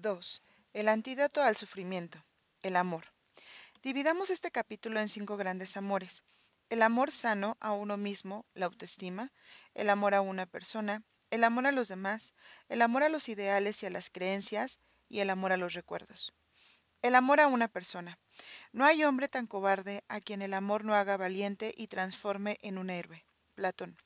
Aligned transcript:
2. 0.00 0.42
El 0.74 0.88
antídoto 0.88 1.42
al 1.42 1.56
sufrimiento. 1.56 2.24
El 2.62 2.76
amor. 2.76 3.06
Dividamos 3.82 4.30
este 4.30 4.52
capítulo 4.52 5.00
en 5.00 5.08
cinco 5.08 5.36
grandes 5.36 5.76
amores. 5.76 6.22
El 6.70 6.82
amor 6.82 7.10
sano 7.10 7.56
a 7.58 7.72
uno 7.72 7.96
mismo, 7.96 8.44
la 8.54 8.66
autoestima, 8.66 9.32
el 9.74 9.90
amor 9.90 10.14
a 10.14 10.20
una 10.20 10.46
persona, 10.46 11.02
el 11.30 11.42
amor 11.42 11.66
a 11.66 11.72
los 11.72 11.88
demás, 11.88 12.32
el 12.68 12.82
amor 12.82 13.02
a 13.02 13.08
los 13.08 13.28
ideales 13.28 13.82
y 13.82 13.86
a 13.86 13.90
las 13.90 14.08
creencias, 14.08 14.78
y 15.08 15.18
el 15.18 15.30
amor 15.30 15.52
a 15.52 15.56
los 15.56 15.72
recuerdos. 15.72 16.32
El 17.02 17.16
amor 17.16 17.40
a 17.40 17.48
una 17.48 17.66
persona. 17.66 18.18
No 18.72 18.84
hay 18.84 19.02
hombre 19.02 19.28
tan 19.28 19.48
cobarde 19.48 20.04
a 20.08 20.20
quien 20.20 20.42
el 20.42 20.54
amor 20.54 20.84
no 20.84 20.94
haga 20.94 21.16
valiente 21.16 21.74
y 21.76 21.88
transforme 21.88 22.58
en 22.62 22.78
un 22.78 22.90
héroe. 22.90 23.24
Platón. 23.54 23.96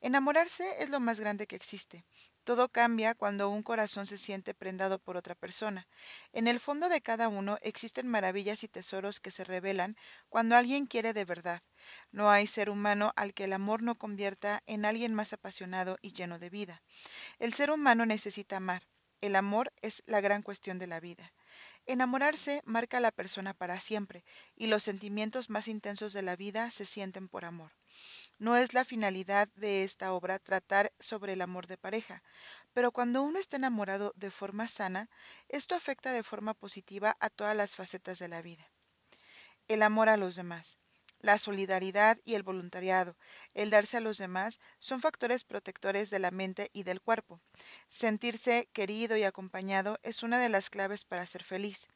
Enamorarse 0.00 0.82
es 0.82 0.90
lo 0.90 0.98
más 0.98 1.20
grande 1.20 1.46
que 1.46 1.56
existe. 1.56 2.04
Todo 2.44 2.68
cambia 2.68 3.14
cuando 3.14 3.50
un 3.50 3.62
corazón 3.62 4.06
se 4.06 4.18
siente 4.18 4.54
prendado 4.54 4.98
por 4.98 5.16
otra 5.16 5.34
persona. 5.34 5.86
En 6.32 6.48
el 6.48 6.58
fondo 6.58 6.88
de 6.88 7.00
cada 7.00 7.28
uno 7.28 7.58
existen 7.60 8.08
maravillas 8.08 8.64
y 8.64 8.68
tesoros 8.68 9.20
que 9.20 9.30
se 9.30 9.44
revelan 9.44 9.94
cuando 10.28 10.56
alguien 10.56 10.86
quiere 10.86 11.12
de 11.12 11.24
verdad. 11.24 11.62
No 12.10 12.30
hay 12.30 12.46
ser 12.46 12.70
humano 12.70 13.12
al 13.16 13.34
que 13.34 13.44
el 13.44 13.52
amor 13.52 13.82
no 13.82 13.96
convierta 13.96 14.62
en 14.66 14.84
alguien 14.84 15.14
más 15.14 15.32
apasionado 15.32 15.98
y 16.02 16.12
lleno 16.12 16.38
de 16.38 16.50
vida. 16.50 16.82
El 17.38 17.54
ser 17.54 17.70
humano 17.70 18.06
necesita 18.06 18.56
amar. 18.56 18.82
El 19.20 19.36
amor 19.36 19.72
es 19.82 20.02
la 20.06 20.22
gran 20.22 20.42
cuestión 20.42 20.78
de 20.78 20.86
la 20.86 20.98
vida. 20.98 21.32
Enamorarse 21.84 22.62
marca 22.64 22.98
a 22.98 23.00
la 23.00 23.10
persona 23.10 23.52
para 23.52 23.78
siempre, 23.80 24.24
y 24.56 24.68
los 24.68 24.82
sentimientos 24.82 25.50
más 25.50 25.68
intensos 25.68 26.12
de 26.14 26.22
la 26.22 26.36
vida 26.36 26.70
se 26.70 26.86
sienten 26.86 27.28
por 27.28 27.44
amor. 27.44 27.72
No 28.40 28.56
es 28.56 28.72
la 28.72 28.86
finalidad 28.86 29.48
de 29.54 29.84
esta 29.84 30.14
obra 30.14 30.38
tratar 30.38 30.90
sobre 30.98 31.34
el 31.34 31.42
amor 31.42 31.66
de 31.66 31.76
pareja, 31.76 32.22
pero 32.72 32.90
cuando 32.90 33.22
uno 33.22 33.38
está 33.38 33.58
enamorado 33.58 34.14
de 34.16 34.30
forma 34.30 34.66
sana, 34.66 35.10
esto 35.50 35.74
afecta 35.74 36.10
de 36.10 36.22
forma 36.22 36.54
positiva 36.54 37.14
a 37.20 37.28
todas 37.28 37.54
las 37.54 37.76
facetas 37.76 38.18
de 38.18 38.28
la 38.28 38.40
vida. 38.40 38.72
El 39.68 39.82
amor 39.82 40.08
a 40.08 40.16
los 40.16 40.36
demás. 40.36 40.78
La 41.18 41.36
solidaridad 41.36 42.16
y 42.24 42.34
el 42.34 42.42
voluntariado, 42.42 43.14
el 43.52 43.68
darse 43.68 43.98
a 43.98 44.00
los 44.00 44.16
demás, 44.16 44.58
son 44.78 45.02
factores 45.02 45.44
protectores 45.44 46.08
de 46.08 46.18
la 46.18 46.30
mente 46.30 46.70
y 46.72 46.84
del 46.84 47.02
cuerpo. 47.02 47.42
Sentirse 47.88 48.70
querido 48.72 49.18
y 49.18 49.24
acompañado 49.24 49.98
es 50.02 50.22
una 50.22 50.38
de 50.38 50.48
las 50.48 50.70
claves 50.70 51.04
para 51.04 51.26
ser 51.26 51.44
feliz. 51.44 51.88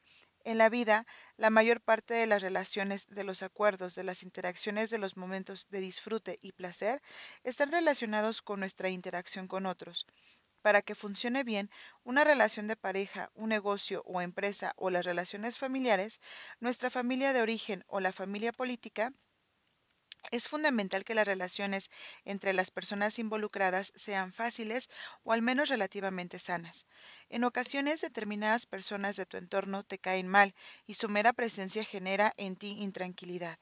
En 0.45 0.57
la 0.57 0.69
vida, 0.69 1.05
la 1.35 1.49
mayor 1.49 1.81
parte 1.81 2.13
de 2.13 2.25
las 2.25 2.41
relaciones, 2.41 3.05
de 3.09 3.25
los 3.25 3.43
acuerdos, 3.43 3.95
de 3.95 4.05
las 4.05 4.23
interacciones, 4.23 4.89
de 4.89 4.97
los 4.97 5.17
momentos 5.17 5.67
de 5.69 5.81
disfrute 5.81 6.39
y 6.41 6.53
placer 6.53 7.01
están 7.43 7.69
relacionados 7.73 8.41
con 8.41 8.61
nuestra 8.61 8.87
interacción 8.89 9.49
con 9.49 9.65
otros. 9.65 10.07
Para 10.61 10.81
que 10.81 10.95
funcione 10.95 11.43
bien 11.43 11.69
una 12.03 12.23
relación 12.23 12.67
de 12.67 12.77
pareja, 12.77 13.29
un 13.33 13.49
negocio 13.49 14.03
o 14.05 14.21
empresa 14.21 14.73
o 14.77 14.89
las 14.89 15.03
relaciones 15.05 15.57
familiares, 15.57 16.21
nuestra 16.61 16.89
familia 16.89 17.33
de 17.33 17.41
origen 17.41 17.83
o 17.87 17.99
la 17.99 18.13
familia 18.13 18.53
política, 18.53 19.13
es 20.31 20.47
fundamental 20.47 21.03
que 21.03 21.15
las 21.15 21.27
relaciones 21.27 21.89
entre 22.23 22.53
las 22.53 22.71
personas 22.71 23.19
involucradas 23.19 23.91
sean 23.95 24.33
fáciles 24.33 24.89
o 25.23 25.33
al 25.33 25.41
menos 25.41 25.69
relativamente 25.69 26.39
sanas. 26.39 26.85
En 27.29 27.43
ocasiones 27.43 28.01
determinadas 28.01 28.65
personas 28.65 29.15
de 29.15 29.25
tu 29.25 29.37
entorno 29.37 29.83
te 29.83 29.99
caen 29.99 30.27
mal 30.27 30.53
y 30.85 30.95
su 30.95 31.09
mera 31.09 31.33
presencia 31.33 31.83
genera 31.83 32.33
en 32.37 32.55
ti 32.55 32.77
intranquilidad. 32.79 33.59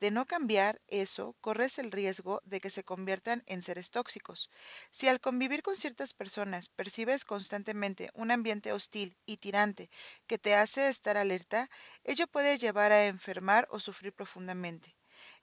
De 0.00 0.10
no 0.10 0.26
cambiar 0.26 0.80
eso, 0.88 1.34
corres 1.40 1.78
el 1.78 1.90
riesgo 1.90 2.40
de 2.44 2.60
que 2.60 2.70
se 2.70 2.84
conviertan 2.84 3.42
en 3.46 3.62
seres 3.62 3.90
tóxicos. 3.90 4.50
Si 4.90 5.08
al 5.08 5.20
convivir 5.20 5.62
con 5.62 5.76
ciertas 5.76 6.14
personas 6.14 6.68
percibes 6.68 7.24
constantemente 7.24 8.10
un 8.14 8.30
ambiente 8.30 8.72
hostil 8.72 9.16
y 9.26 9.38
tirante 9.38 9.90
que 10.26 10.38
te 10.38 10.54
hace 10.54 10.88
estar 10.88 11.16
alerta, 11.16 11.70
ello 12.04 12.26
puede 12.26 12.58
llevar 12.58 12.92
a 12.92 13.06
enfermar 13.06 13.66
o 13.70 13.80
sufrir 13.80 14.12
profundamente. 14.12 14.94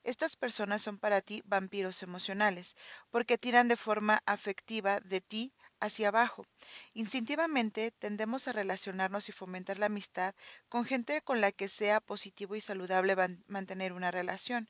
Estas 0.04 0.36
personas 0.36 0.82
son 0.82 0.98
para 0.98 1.20
ti 1.20 1.42
vampiros 1.44 2.02
emocionales, 2.02 2.76
porque 3.10 3.38
tiran 3.38 3.68
de 3.68 3.76
forma 3.76 4.22
afectiva 4.26 4.98
de 5.00 5.20
ti 5.20 5.52
hacia 5.78 6.08
abajo. 6.08 6.44
Instintivamente 6.92 7.92
tendemos 7.92 8.46
a 8.46 8.52
relacionarnos 8.52 9.28
y 9.28 9.32
fomentar 9.32 9.78
la 9.78 9.86
amistad 9.86 10.34
con 10.68 10.84
gente 10.84 11.22
con 11.22 11.40
la 11.40 11.52
que 11.52 11.68
sea 11.68 12.00
positivo 12.00 12.56
y 12.56 12.60
saludable 12.60 13.16
mantener 13.46 13.92
una 13.92 14.10
relación. 14.10 14.68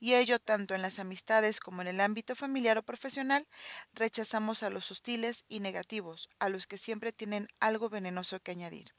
Y 0.00 0.14
ello 0.14 0.38
tanto 0.38 0.74
en 0.74 0.82
las 0.82 0.98
amistades 0.98 1.60
como 1.60 1.82
en 1.82 1.88
el 1.88 2.00
ámbito 2.00 2.34
familiar 2.34 2.76
o 2.78 2.82
profesional, 2.82 3.46
rechazamos 3.92 4.62
a 4.62 4.70
los 4.70 4.90
hostiles 4.90 5.44
y 5.48 5.60
negativos, 5.60 6.28
a 6.38 6.48
los 6.48 6.66
que 6.66 6.78
siempre 6.78 7.12
tienen 7.12 7.48
algo 7.60 7.88
venenoso 7.88 8.40
que 8.40 8.50
añadir. 8.50 8.94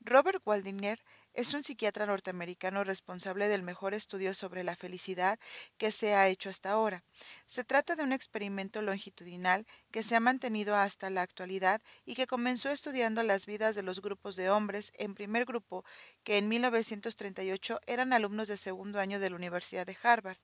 Robert 0.00 0.42
Waldinger 0.44 1.02
es 1.34 1.52
un 1.52 1.62
psiquiatra 1.64 2.06
norteamericano 2.06 2.84
responsable 2.84 3.48
del 3.48 3.62
mejor 3.62 3.92
estudio 3.92 4.34
sobre 4.34 4.64
la 4.64 4.76
felicidad 4.76 5.38
que 5.76 5.90
se 5.90 6.14
ha 6.14 6.28
hecho 6.28 6.48
hasta 6.48 6.70
ahora. 6.70 7.04
Se 7.46 7.64
trata 7.64 7.96
de 7.96 8.04
un 8.04 8.12
experimento 8.12 8.80
longitudinal 8.82 9.66
que 9.90 10.02
se 10.02 10.16
ha 10.16 10.20
mantenido 10.20 10.76
hasta 10.76 11.10
la 11.10 11.22
actualidad 11.22 11.82
y 12.04 12.14
que 12.14 12.26
comenzó 12.26 12.70
estudiando 12.70 13.22
las 13.22 13.46
vidas 13.46 13.74
de 13.74 13.82
los 13.82 14.00
grupos 14.00 14.36
de 14.36 14.48
hombres 14.48 14.92
en 14.96 15.14
primer 15.14 15.44
grupo 15.44 15.84
que 16.22 16.38
en 16.38 16.48
1938 16.48 17.80
eran 17.86 18.12
alumnos 18.12 18.48
de 18.48 18.56
segundo 18.56 19.00
año 19.00 19.20
de 19.20 19.30
la 19.30 19.36
Universidad 19.36 19.86
de 19.86 19.98
Harvard 20.02 20.38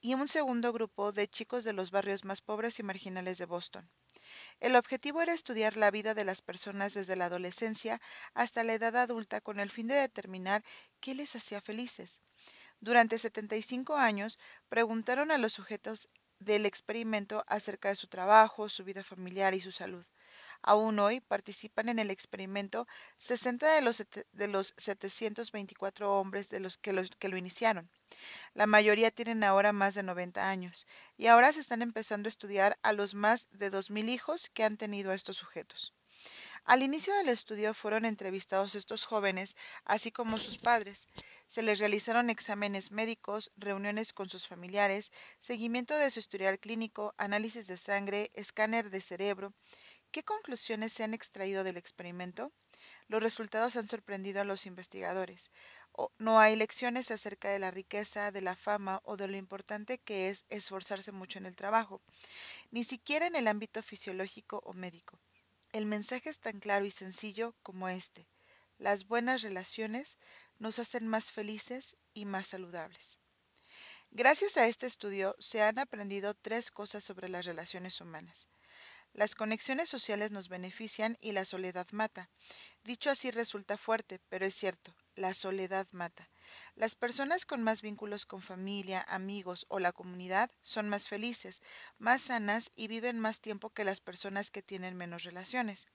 y 0.00 0.14
un 0.14 0.28
segundo 0.28 0.72
grupo 0.72 1.12
de 1.12 1.28
chicos 1.28 1.64
de 1.64 1.72
los 1.72 1.90
barrios 1.90 2.24
más 2.24 2.40
pobres 2.40 2.78
y 2.78 2.82
marginales 2.82 3.38
de 3.38 3.46
Boston. 3.46 3.88
El 4.60 4.76
objetivo 4.76 5.22
era 5.22 5.32
estudiar 5.32 5.76
la 5.76 5.90
vida 5.90 6.14
de 6.14 6.24
las 6.24 6.42
personas 6.42 6.94
desde 6.94 7.16
la 7.16 7.26
adolescencia 7.26 8.00
hasta 8.34 8.64
la 8.64 8.74
edad 8.74 8.96
adulta 8.96 9.40
con 9.40 9.60
el 9.60 9.70
fin 9.70 9.86
de 9.86 9.94
determinar 9.94 10.64
qué 11.00 11.14
les 11.14 11.34
hacía 11.34 11.60
felices. 11.60 12.20
Durante 12.80 13.18
75 13.18 13.96
años 13.96 14.38
preguntaron 14.68 15.30
a 15.30 15.38
los 15.38 15.52
sujetos 15.52 16.08
del 16.38 16.66
experimento 16.66 17.44
acerca 17.46 17.88
de 17.88 17.96
su 17.96 18.06
trabajo, 18.08 18.68
su 18.68 18.84
vida 18.84 19.02
familiar 19.02 19.54
y 19.54 19.60
su 19.60 19.72
salud. 19.72 20.04
Aún 20.62 20.98
hoy 20.98 21.20
participan 21.20 21.88
en 21.88 21.98
el 21.98 22.10
experimento 22.10 22.86
60 23.16 23.74
de 23.74 23.80
los, 23.82 24.04
de 24.32 24.48
los 24.48 24.74
724 24.76 26.18
hombres 26.18 26.48
de 26.48 26.60
los 26.60 26.76
que, 26.76 27.08
que 27.18 27.28
lo 27.28 27.36
iniciaron. 27.36 27.90
La 28.54 28.66
mayoría 28.66 29.10
tienen 29.10 29.44
ahora 29.44 29.72
más 29.72 29.94
de 29.94 30.02
90 30.02 30.48
años 30.48 30.86
y 31.16 31.26
ahora 31.26 31.52
se 31.52 31.60
están 31.60 31.82
empezando 31.82 32.28
a 32.28 32.30
estudiar 32.30 32.78
a 32.82 32.92
los 32.92 33.14
más 33.14 33.46
de 33.50 33.70
2.000 33.70 34.08
hijos 34.08 34.50
que 34.52 34.64
han 34.64 34.76
tenido 34.76 35.12
estos 35.12 35.36
sujetos. 35.36 35.94
Al 36.64 36.82
inicio 36.82 37.14
del 37.14 37.30
estudio 37.30 37.72
fueron 37.72 38.04
entrevistados 38.04 38.74
estos 38.74 39.04
jóvenes, 39.04 39.56
así 39.84 40.12
como 40.12 40.36
sus 40.36 40.58
padres. 40.58 41.06
Se 41.46 41.62
les 41.62 41.78
realizaron 41.78 42.28
exámenes 42.28 42.90
médicos, 42.90 43.50
reuniones 43.56 44.12
con 44.12 44.28
sus 44.28 44.46
familiares, 44.46 45.10
seguimiento 45.40 45.94
de 45.94 46.10
su 46.10 46.20
historial 46.20 46.58
clínico, 46.58 47.14
análisis 47.16 47.68
de 47.68 47.78
sangre, 47.78 48.30
escáner 48.34 48.90
de 48.90 49.00
cerebro. 49.00 49.54
¿Qué 50.10 50.22
conclusiones 50.22 50.94
se 50.94 51.04
han 51.04 51.12
extraído 51.12 51.64
del 51.64 51.76
experimento? 51.76 52.50
Los 53.08 53.22
resultados 53.22 53.76
han 53.76 53.88
sorprendido 53.88 54.40
a 54.40 54.44
los 54.44 54.64
investigadores. 54.64 55.50
no 56.18 56.38
hay 56.38 56.56
lecciones 56.56 57.10
acerca 57.10 57.50
de 57.50 57.58
la 57.58 57.70
riqueza, 57.70 58.30
de 58.30 58.40
la 58.40 58.56
fama 58.56 59.00
o 59.04 59.16
de 59.18 59.28
lo 59.28 59.36
importante 59.36 59.98
que 59.98 60.30
es 60.30 60.46
esforzarse 60.48 61.12
mucho 61.12 61.38
en 61.38 61.44
el 61.46 61.56
trabajo, 61.56 62.00
ni 62.70 62.84
siquiera 62.84 63.26
en 63.26 63.36
el 63.36 63.48
ámbito 63.48 63.82
fisiológico 63.82 64.62
o 64.64 64.72
médico. 64.72 65.20
El 65.72 65.84
mensaje 65.84 66.30
es 66.30 66.40
tan 66.40 66.58
claro 66.60 66.86
y 66.86 66.90
sencillo 66.90 67.54
como 67.62 67.88
este. 67.88 68.26
Las 68.78 69.06
buenas 69.06 69.42
relaciones 69.42 70.16
nos 70.58 70.78
hacen 70.78 71.06
más 71.06 71.30
felices 71.30 71.96
y 72.14 72.24
más 72.24 72.46
saludables. 72.46 73.18
Gracias 74.10 74.56
a 74.56 74.66
este 74.66 74.86
estudio 74.86 75.36
se 75.38 75.60
han 75.62 75.78
aprendido 75.78 76.32
tres 76.32 76.70
cosas 76.70 77.04
sobre 77.04 77.28
las 77.28 77.44
relaciones 77.44 78.00
humanas. 78.00 78.48
Las 79.18 79.34
conexiones 79.34 79.88
sociales 79.88 80.30
nos 80.30 80.48
benefician 80.48 81.18
y 81.20 81.32
la 81.32 81.44
soledad 81.44 81.88
mata. 81.90 82.30
Dicho 82.84 83.10
así 83.10 83.32
resulta 83.32 83.76
fuerte, 83.76 84.20
pero 84.28 84.46
es 84.46 84.54
cierto, 84.54 84.94
la 85.16 85.34
soledad 85.34 85.88
mata. 85.90 86.30
Las 86.76 86.94
personas 86.94 87.44
con 87.44 87.64
más 87.64 87.82
vínculos 87.82 88.26
con 88.26 88.42
familia, 88.42 89.04
amigos 89.08 89.66
o 89.70 89.80
la 89.80 89.90
comunidad 89.90 90.52
son 90.62 90.88
más 90.88 91.08
felices, 91.08 91.62
más 91.98 92.22
sanas 92.22 92.70
y 92.76 92.86
viven 92.86 93.18
más 93.18 93.40
tiempo 93.40 93.70
que 93.70 93.82
las 93.82 94.00
personas 94.00 94.52
que 94.52 94.62
tienen 94.62 94.96
menos 94.96 95.24
relaciones. 95.24 95.88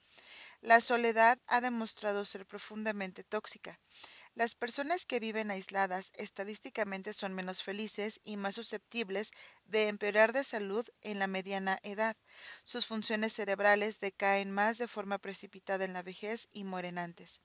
La 0.60 0.82
soledad 0.82 1.40
ha 1.48 1.62
demostrado 1.62 2.26
ser 2.26 2.46
profundamente 2.46 3.24
tóxica. 3.24 3.80
Las 4.36 4.54
personas 4.54 5.08
que 5.08 5.20
viven 5.20 5.50
aisladas 5.50 6.12
estadísticamente 6.14 7.14
son 7.16 7.34
menos 7.34 7.64
felices 7.64 8.22
y 8.24 8.38
más 8.38 8.54
susceptibles 8.54 9.32
de 9.66 9.88
empeorar 9.88 10.34
de 10.34 10.44
salud 10.44 10.86
en 11.02 11.18
la 11.18 11.26
mediana 11.26 11.80
edad. 11.82 12.16
Sus 12.64 12.86
funciones 12.86 13.34
cerebrales 13.34 14.00
decaen 14.00 14.52
más 14.52 14.78
de 14.78 14.88
forma 14.88 15.18
precipitada 15.18 15.84
en 15.86 15.94
la 15.94 16.04
vejez 16.04 16.48
y 16.52 16.64
mueren 16.64 17.00
antes. 17.00 17.42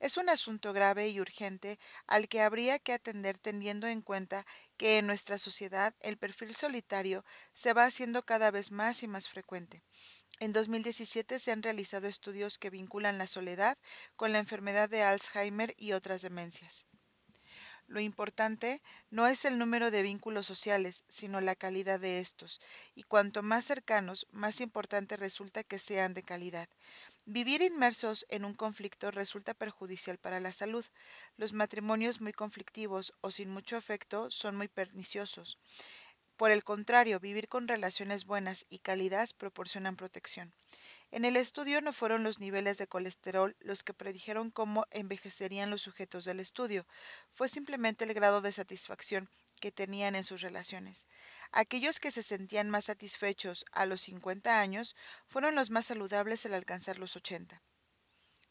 Es 0.00 0.16
un 0.16 0.28
asunto 0.28 0.72
grave 0.72 1.08
y 1.08 1.20
urgente 1.20 1.78
al 2.06 2.28
que 2.28 2.42
habría 2.42 2.78
que 2.78 2.92
atender 2.94 3.38
teniendo 3.38 3.86
en 3.86 4.02
cuenta 4.02 4.46
que 4.76 4.98
en 4.98 5.06
nuestra 5.06 5.38
sociedad 5.38 5.94
el 6.00 6.18
perfil 6.18 6.56
solitario 6.56 7.24
se 7.54 7.72
va 7.74 7.84
haciendo 7.86 8.24
cada 8.24 8.50
vez 8.50 8.72
más 8.72 9.02
y 9.02 9.08
más 9.08 9.28
frecuente. 9.28 9.84
En 10.42 10.52
2017 10.52 11.38
se 11.38 11.52
han 11.52 11.62
realizado 11.62 12.08
estudios 12.08 12.58
que 12.58 12.68
vinculan 12.68 13.16
la 13.16 13.28
soledad 13.28 13.78
con 14.16 14.32
la 14.32 14.38
enfermedad 14.38 14.90
de 14.90 15.04
Alzheimer 15.04 15.72
y 15.78 15.92
otras 15.92 16.20
demencias. 16.20 16.84
Lo 17.86 18.00
importante 18.00 18.82
no 19.10 19.28
es 19.28 19.44
el 19.44 19.56
número 19.56 19.92
de 19.92 20.02
vínculos 20.02 20.44
sociales, 20.44 21.04
sino 21.08 21.40
la 21.40 21.54
calidad 21.54 22.00
de 22.00 22.18
estos, 22.18 22.60
y 22.96 23.04
cuanto 23.04 23.44
más 23.44 23.66
cercanos, 23.66 24.26
más 24.32 24.60
importante 24.60 25.16
resulta 25.16 25.62
que 25.62 25.78
sean 25.78 26.12
de 26.12 26.24
calidad. 26.24 26.68
Vivir 27.24 27.62
inmersos 27.62 28.26
en 28.28 28.44
un 28.44 28.54
conflicto 28.54 29.12
resulta 29.12 29.54
perjudicial 29.54 30.18
para 30.18 30.40
la 30.40 30.50
salud. 30.50 30.84
Los 31.36 31.52
matrimonios 31.52 32.20
muy 32.20 32.32
conflictivos 32.32 33.14
o 33.20 33.30
sin 33.30 33.48
mucho 33.48 33.76
afecto 33.76 34.28
son 34.28 34.56
muy 34.56 34.66
perniciosos. 34.66 35.56
Por 36.42 36.50
el 36.50 36.64
contrario, 36.64 37.20
vivir 37.20 37.46
con 37.46 37.68
relaciones 37.68 38.24
buenas 38.24 38.66
y 38.68 38.80
cálidas 38.80 39.32
proporcionan 39.32 39.94
protección. 39.94 40.52
En 41.12 41.24
el 41.24 41.36
estudio 41.36 41.80
no 41.80 41.92
fueron 41.92 42.24
los 42.24 42.40
niveles 42.40 42.78
de 42.78 42.88
colesterol 42.88 43.54
los 43.60 43.84
que 43.84 43.94
predijeron 43.94 44.50
cómo 44.50 44.84
envejecerían 44.90 45.70
los 45.70 45.82
sujetos 45.82 46.24
del 46.24 46.40
estudio, 46.40 46.84
fue 47.30 47.48
simplemente 47.48 48.04
el 48.04 48.12
grado 48.12 48.40
de 48.40 48.50
satisfacción 48.50 49.30
que 49.60 49.70
tenían 49.70 50.16
en 50.16 50.24
sus 50.24 50.40
relaciones. 50.40 51.06
Aquellos 51.52 52.00
que 52.00 52.10
se 52.10 52.24
sentían 52.24 52.70
más 52.70 52.86
satisfechos 52.86 53.64
a 53.70 53.86
los 53.86 54.00
50 54.00 54.58
años 54.58 54.96
fueron 55.28 55.54
los 55.54 55.70
más 55.70 55.86
saludables 55.86 56.44
al 56.44 56.54
alcanzar 56.54 56.98
los 56.98 57.14
80. 57.14 57.62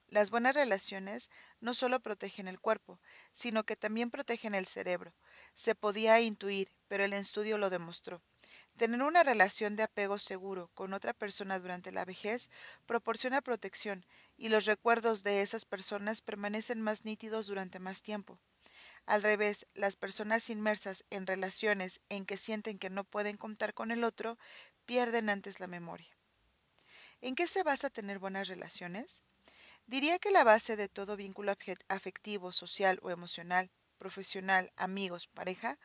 Las 0.07 0.29
buenas 0.29 0.55
relaciones 0.55 1.29
no 1.59 1.73
solo 1.73 1.99
protegen 1.99 2.47
el 2.47 2.61
cuerpo, 2.61 3.01
sino 3.33 3.65
que 3.65 3.75
también 3.75 4.11
protegen 4.11 4.55
el 4.55 4.67
cerebro. 4.67 5.13
Se 5.53 5.75
podía 5.75 6.19
intuir, 6.19 6.69
pero 6.87 7.03
el 7.03 7.13
estudio 7.13 7.57
lo 7.57 7.69
demostró. 7.69 8.21
Tener 8.77 9.03
una 9.03 9.23
relación 9.23 9.75
de 9.75 9.83
apego 9.83 10.17
seguro 10.17 10.69
con 10.73 10.93
otra 10.93 11.13
persona 11.13 11.59
durante 11.59 11.91
la 11.91 12.05
vejez 12.05 12.49
proporciona 12.85 13.41
protección 13.41 14.05
y 14.37 14.49
los 14.49 14.65
recuerdos 14.65 15.23
de 15.23 15.41
esas 15.41 15.65
personas 15.65 16.21
permanecen 16.21 16.81
más 16.81 17.05
nítidos 17.05 17.47
durante 17.47 17.79
más 17.79 18.01
tiempo. 18.01 18.39
Al 19.05 19.23
revés, 19.23 19.67
las 19.73 19.95
personas 19.95 20.49
inmersas 20.49 21.03
en 21.09 21.27
relaciones 21.27 22.01
en 22.09 22.25
que 22.25 22.37
sienten 22.37 22.79
que 22.79 22.89
no 22.89 23.03
pueden 23.03 23.37
contar 23.37 23.73
con 23.73 23.91
el 23.91 24.03
otro 24.03 24.37
pierden 24.85 25.29
antes 25.29 25.59
la 25.59 25.67
memoria. 25.67 26.09
¿En 27.19 27.35
qué 27.35 27.45
se 27.45 27.63
basa 27.63 27.89
tener 27.89 28.19
buenas 28.19 28.47
relaciones? 28.47 29.23
Diría 29.85 30.17
que 30.17 30.31
la 30.31 30.43
base 30.43 30.75
de 30.75 30.87
todo 30.87 31.17
vínculo 31.17 31.53
afectivo, 31.87 32.51
social 32.51 32.99
o 33.03 33.11
emocional, 33.11 33.69
profesional, 34.01 34.73
amigos, 34.77 35.27
pareja, 35.27 35.77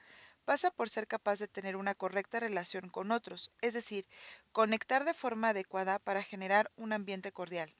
pasa 0.47 0.71
por 0.71 0.89
ser 0.89 1.07
capaz 1.07 1.39
de 1.39 1.49
tener 1.49 1.77
una 1.77 1.95
correcta 1.95 2.41
relación 2.41 2.89
con 2.89 3.11
otros, 3.11 3.51
es 3.61 3.75
decir, 3.75 4.09
conectar 4.53 5.05
de 5.05 5.13
forma 5.13 5.51
adecuada 5.51 5.99
para 5.99 6.23
generar 6.23 6.73
un 6.77 6.95
ambiente 6.95 7.31
cordial. 7.31 7.75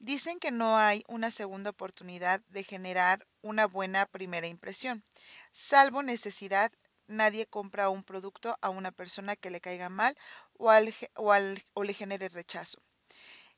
Dicen 0.00 0.40
que 0.40 0.50
no 0.50 0.76
hay 0.76 1.04
una 1.06 1.30
segunda 1.30 1.70
oportunidad 1.70 2.40
de 2.48 2.64
generar 2.64 3.28
una 3.42 3.66
buena 3.66 4.06
primera 4.06 4.48
impresión. 4.48 5.04
Salvo 5.52 6.02
necesidad, 6.02 6.72
nadie 7.06 7.46
compra 7.46 7.90
un 7.90 8.02
producto 8.02 8.58
a 8.60 8.70
una 8.70 8.90
persona 8.90 9.36
que 9.36 9.50
le 9.50 9.60
caiga 9.60 9.88
mal 9.88 10.16
o, 10.54 10.72
o 11.74 11.84
le 11.84 11.94
genere 11.94 12.28
rechazo. 12.28 12.82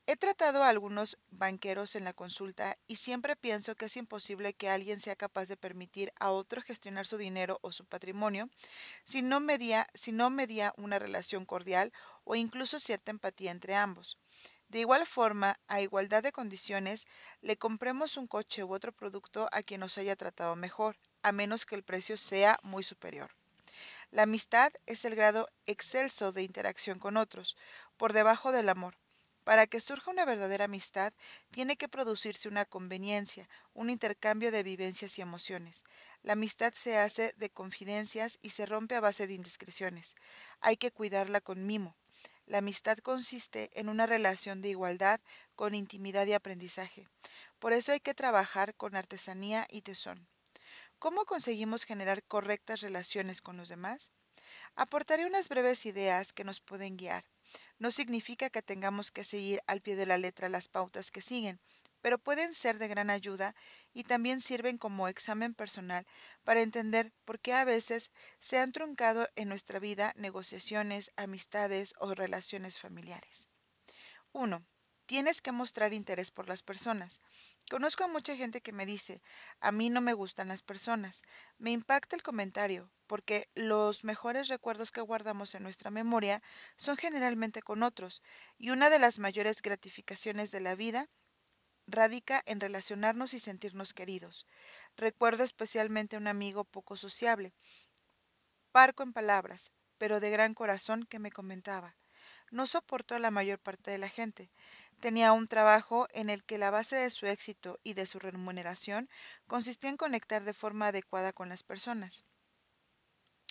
He 0.08 0.14
tratado 0.14 0.62
a 0.62 0.68
algunos 0.68 1.18
banqueros 1.32 1.96
en 1.96 2.04
la 2.04 2.12
consulta 2.12 2.78
y 2.86 2.94
siempre 2.94 3.34
pienso 3.34 3.74
que 3.74 3.86
es 3.86 3.96
imposible 3.96 4.54
que 4.54 4.70
alguien 4.70 5.00
sea 5.00 5.16
capaz 5.16 5.48
de 5.48 5.56
permitir 5.56 6.12
a 6.20 6.30
otro 6.30 6.62
gestionar 6.62 7.08
su 7.08 7.16
dinero 7.16 7.58
o 7.60 7.72
su 7.72 7.84
patrimonio 7.84 8.48
si 9.02 9.22
no 9.22 9.40
media, 9.40 9.88
si 9.94 10.12
no 10.12 10.32
una 10.76 11.00
relación 11.00 11.44
cordial 11.44 11.92
o 12.22 12.36
incluso 12.36 12.78
cierta 12.78 13.10
empatía 13.10 13.50
entre 13.50 13.74
ambos. 13.74 14.16
De 14.68 14.78
igual 14.78 15.08
forma, 15.08 15.58
a 15.66 15.80
igualdad 15.80 16.22
de 16.22 16.30
condiciones, 16.30 17.08
le 17.40 17.56
compremos 17.56 18.16
un 18.16 18.28
coche 18.28 18.62
u 18.62 18.72
otro 18.72 18.92
producto 18.92 19.48
a 19.50 19.64
quien 19.64 19.80
nos 19.80 19.98
haya 19.98 20.14
tratado 20.14 20.54
mejor, 20.54 20.96
a 21.22 21.32
menos 21.32 21.66
que 21.66 21.74
el 21.74 21.82
precio 21.82 22.16
sea 22.16 22.60
muy 22.62 22.84
superior. 22.84 23.32
La 24.12 24.22
amistad 24.22 24.72
es 24.86 25.04
el 25.04 25.16
grado 25.16 25.48
excelso 25.66 26.30
de 26.30 26.44
interacción 26.44 27.00
con 27.00 27.16
otros, 27.16 27.56
por 27.96 28.12
debajo 28.12 28.52
del 28.52 28.68
amor. 28.68 28.96
Para 29.46 29.68
que 29.68 29.80
surja 29.80 30.10
una 30.10 30.24
verdadera 30.24 30.64
amistad, 30.64 31.12
tiene 31.52 31.76
que 31.76 31.88
producirse 31.88 32.48
una 32.48 32.64
conveniencia, 32.64 33.48
un 33.74 33.90
intercambio 33.90 34.50
de 34.50 34.64
vivencias 34.64 35.16
y 35.16 35.22
emociones. 35.22 35.84
La 36.24 36.32
amistad 36.32 36.74
se 36.74 36.98
hace 36.98 37.32
de 37.36 37.48
confidencias 37.50 38.40
y 38.42 38.50
se 38.50 38.66
rompe 38.66 38.96
a 38.96 39.00
base 39.00 39.28
de 39.28 39.34
indiscreciones. 39.34 40.16
Hay 40.58 40.76
que 40.76 40.90
cuidarla 40.90 41.40
con 41.40 41.64
mimo. 41.64 41.96
La 42.46 42.58
amistad 42.58 42.98
consiste 42.98 43.70
en 43.78 43.88
una 43.88 44.06
relación 44.06 44.62
de 44.62 44.70
igualdad 44.70 45.20
con 45.54 45.76
intimidad 45.76 46.26
y 46.26 46.32
aprendizaje. 46.32 47.06
Por 47.60 47.72
eso 47.72 47.92
hay 47.92 48.00
que 48.00 48.14
trabajar 48.14 48.74
con 48.74 48.96
artesanía 48.96 49.64
y 49.70 49.82
tesón. 49.82 50.26
¿Cómo 50.98 51.24
conseguimos 51.24 51.84
generar 51.84 52.24
correctas 52.24 52.80
relaciones 52.80 53.40
con 53.42 53.56
los 53.56 53.68
demás? 53.68 54.10
Aportaré 54.74 55.24
unas 55.24 55.48
breves 55.48 55.86
ideas 55.86 56.32
que 56.32 56.42
nos 56.42 56.60
pueden 56.60 56.96
guiar. 56.96 57.24
No 57.78 57.90
significa 57.90 58.50
que 58.50 58.60
tengamos 58.60 59.10
que 59.12 59.24
seguir 59.24 59.62
al 59.66 59.80
pie 59.80 59.96
de 59.96 60.04
la 60.04 60.18
letra 60.18 60.50
las 60.50 60.68
pautas 60.68 61.10
que 61.10 61.22
siguen, 61.22 61.58
pero 62.02 62.18
pueden 62.18 62.52
ser 62.52 62.78
de 62.78 62.86
gran 62.88 63.08
ayuda 63.08 63.54
y 63.94 64.04
también 64.04 64.42
sirven 64.42 64.76
como 64.76 65.08
examen 65.08 65.54
personal 65.54 66.06
para 66.44 66.60
entender 66.60 67.14
por 67.24 67.40
qué 67.40 67.54
a 67.54 67.64
veces 67.64 68.10
se 68.38 68.58
han 68.58 68.72
truncado 68.72 69.26
en 69.36 69.48
nuestra 69.48 69.78
vida 69.78 70.12
negociaciones, 70.16 71.12
amistades 71.16 71.94
o 71.98 72.14
relaciones 72.14 72.78
familiares. 72.78 73.48
1. 74.32 74.66
Tienes 75.06 75.42
que 75.42 75.52
mostrar 75.52 75.92
interés 75.94 76.30
por 76.30 76.48
las 76.48 76.62
personas. 76.62 77.20
Conozco 77.68 78.04
a 78.04 78.08
mucha 78.08 78.36
gente 78.36 78.60
que 78.60 78.72
me 78.72 78.86
dice, 78.86 79.22
a 79.60 79.72
mí 79.72 79.90
no 79.90 80.00
me 80.00 80.12
gustan 80.14 80.48
las 80.48 80.62
personas. 80.62 81.22
Me 81.58 81.72
impacta 81.72 82.14
el 82.14 82.22
comentario, 82.22 82.90
porque 83.08 83.48
los 83.54 84.04
mejores 84.04 84.48
recuerdos 84.48 84.92
que 84.92 85.00
guardamos 85.00 85.54
en 85.54 85.64
nuestra 85.64 85.90
memoria 85.90 86.42
son 86.76 86.96
generalmente 86.96 87.62
con 87.62 87.82
otros, 87.82 88.22
y 88.56 88.70
una 88.70 88.88
de 88.88 89.00
las 89.00 89.18
mayores 89.18 89.62
gratificaciones 89.62 90.50
de 90.52 90.60
la 90.60 90.76
vida 90.76 91.08
radica 91.88 92.42
en 92.46 92.60
relacionarnos 92.60 93.34
y 93.34 93.40
sentirnos 93.40 93.94
queridos. 93.94 94.46
Recuerdo 94.96 95.42
especialmente 95.42 96.16
a 96.16 96.20
un 96.20 96.28
amigo 96.28 96.64
poco 96.64 96.96
sociable, 96.96 97.52
parco 98.70 99.02
en 99.02 99.12
palabras, 99.12 99.72
pero 99.98 100.20
de 100.20 100.30
gran 100.30 100.54
corazón 100.54 101.04
que 101.04 101.18
me 101.18 101.32
comentaba. 101.32 101.96
No 102.52 102.66
soportó 102.66 103.16
a 103.16 103.18
la 103.18 103.32
mayor 103.32 103.58
parte 103.58 103.90
de 103.90 103.98
la 103.98 104.08
gente. 104.08 104.50
Tenía 105.00 105.32
un 105.32 105.46
trabajo 105.46 106.08
en 106.12 106.30
el 106.30 106.42
que 106.44 106.58
la 106.58 106.70
base 106.70 106.96
de 106.96 107.10
su 107.10 107.26
éxito 107.26 107.78
y 107.82 107.94
de 107.94 108.06
su 108.06 108.18
remuneración 108.18 109.08
consistía 109.46 109.90
en 109.90 109.96
conectar 109.96 110.44
de 110.44 110.54
forma 110.54 110.88
adecuada 110.88 111.32
con 111.32 111.48
las 111.48 111.62
personas. 111.62 112.24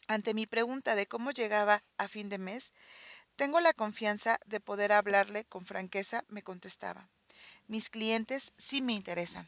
Ante 0.08 0.34
mi 0.34 0.46
pregunta 0.46 0.96
de 0.96 1.08
cómo 1.08 1.32
llegaba 1.32 1.84
a 1.98 2.08
fin 2.08 2.30
de 2.30 2.38
mes, 2.38 2.74
tengo 3.36 3.60
la 3.60 3.74
confianza 3.74 4.40
de 4.46 4.60
poder 4.60 4.92
hablarle 4.92 5.46
con 5.46 5.66
franqueza, 5.66 6.24
me 6.28 6.44
contestaba. 6.44 7.10
Mis 7.68 7.90
clientes 7.90 8.54
sí 8.58 8.82
me 8.82 8.94
interesan. 8.94 9.48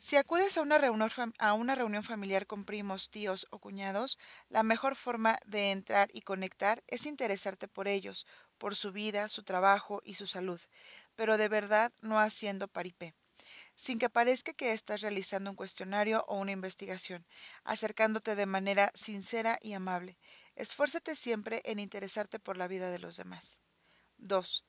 Si 0.00 0.16
acudes 0.16 0.56
a 0.56 0.62
una, 0.62 0.78
reunión, 0.78 1.10
a 1.38 1.54
una, 1.54 1.74
reunión, 1.74 2.04
familiar 2.04 2.46
con 2.46 2.64
primos, 2.64 3.10
tíos 3.10 3.48
o 3.50 3.58
cuñados, 3.58 4.18
la 4.48 4.62
mejor 4.62 4.94
forma 4.94 5.38
de 5.44 5.72
entrar 5.72 6.08
y 6.12 6.22
conectar 6.22 6.84
es 6.86 7.04
interesarte 7.04 7.66
por 7.66 7.88
ellos, 7.88 8.24
por 8.58 8.76
su 8.76 8.92
vida, 8.92 9.28
su 9.28 9.42
trabajo 9.44 10.00
y 10.04 10.14
su 10.14 10.26
salud, 10.26 10.60
pero 11.16 11.38
de 11.38 11.48
verdad 11.48 11.92
no 12.02 12.18
haciendo 12.18 12.68
paripé, 12.68 13.14
sin 13.76 13.98
que 13.98 14.10
parezca 14.10 14.52
que 14.52 14.72
estás 14.72 15.00
realizando 15.00 15.50
un 15.50 15.56
cuestionario 15.56 16.24
o 16.28 16.38
una 16.38 16.52
investigación, 16.52 17.26
acercándote 17.64 18.36
de 18.36 18.46
manera 18.46 18.92
sincera 18.94 19.58
y 19.62 19.72
amable. 19.74 20.18
Esfuérzate 20.56 21.16
siempre 21.16 21.62
en 21.64 21.78
interesarte 21.78 22.38
por 22.38 22.56
la 22.56 22.68
vida 22.68 22.90
de 22.90 22.98
los 22.98 23.16
demás. 23.16 23.60
2. 24.18 24.67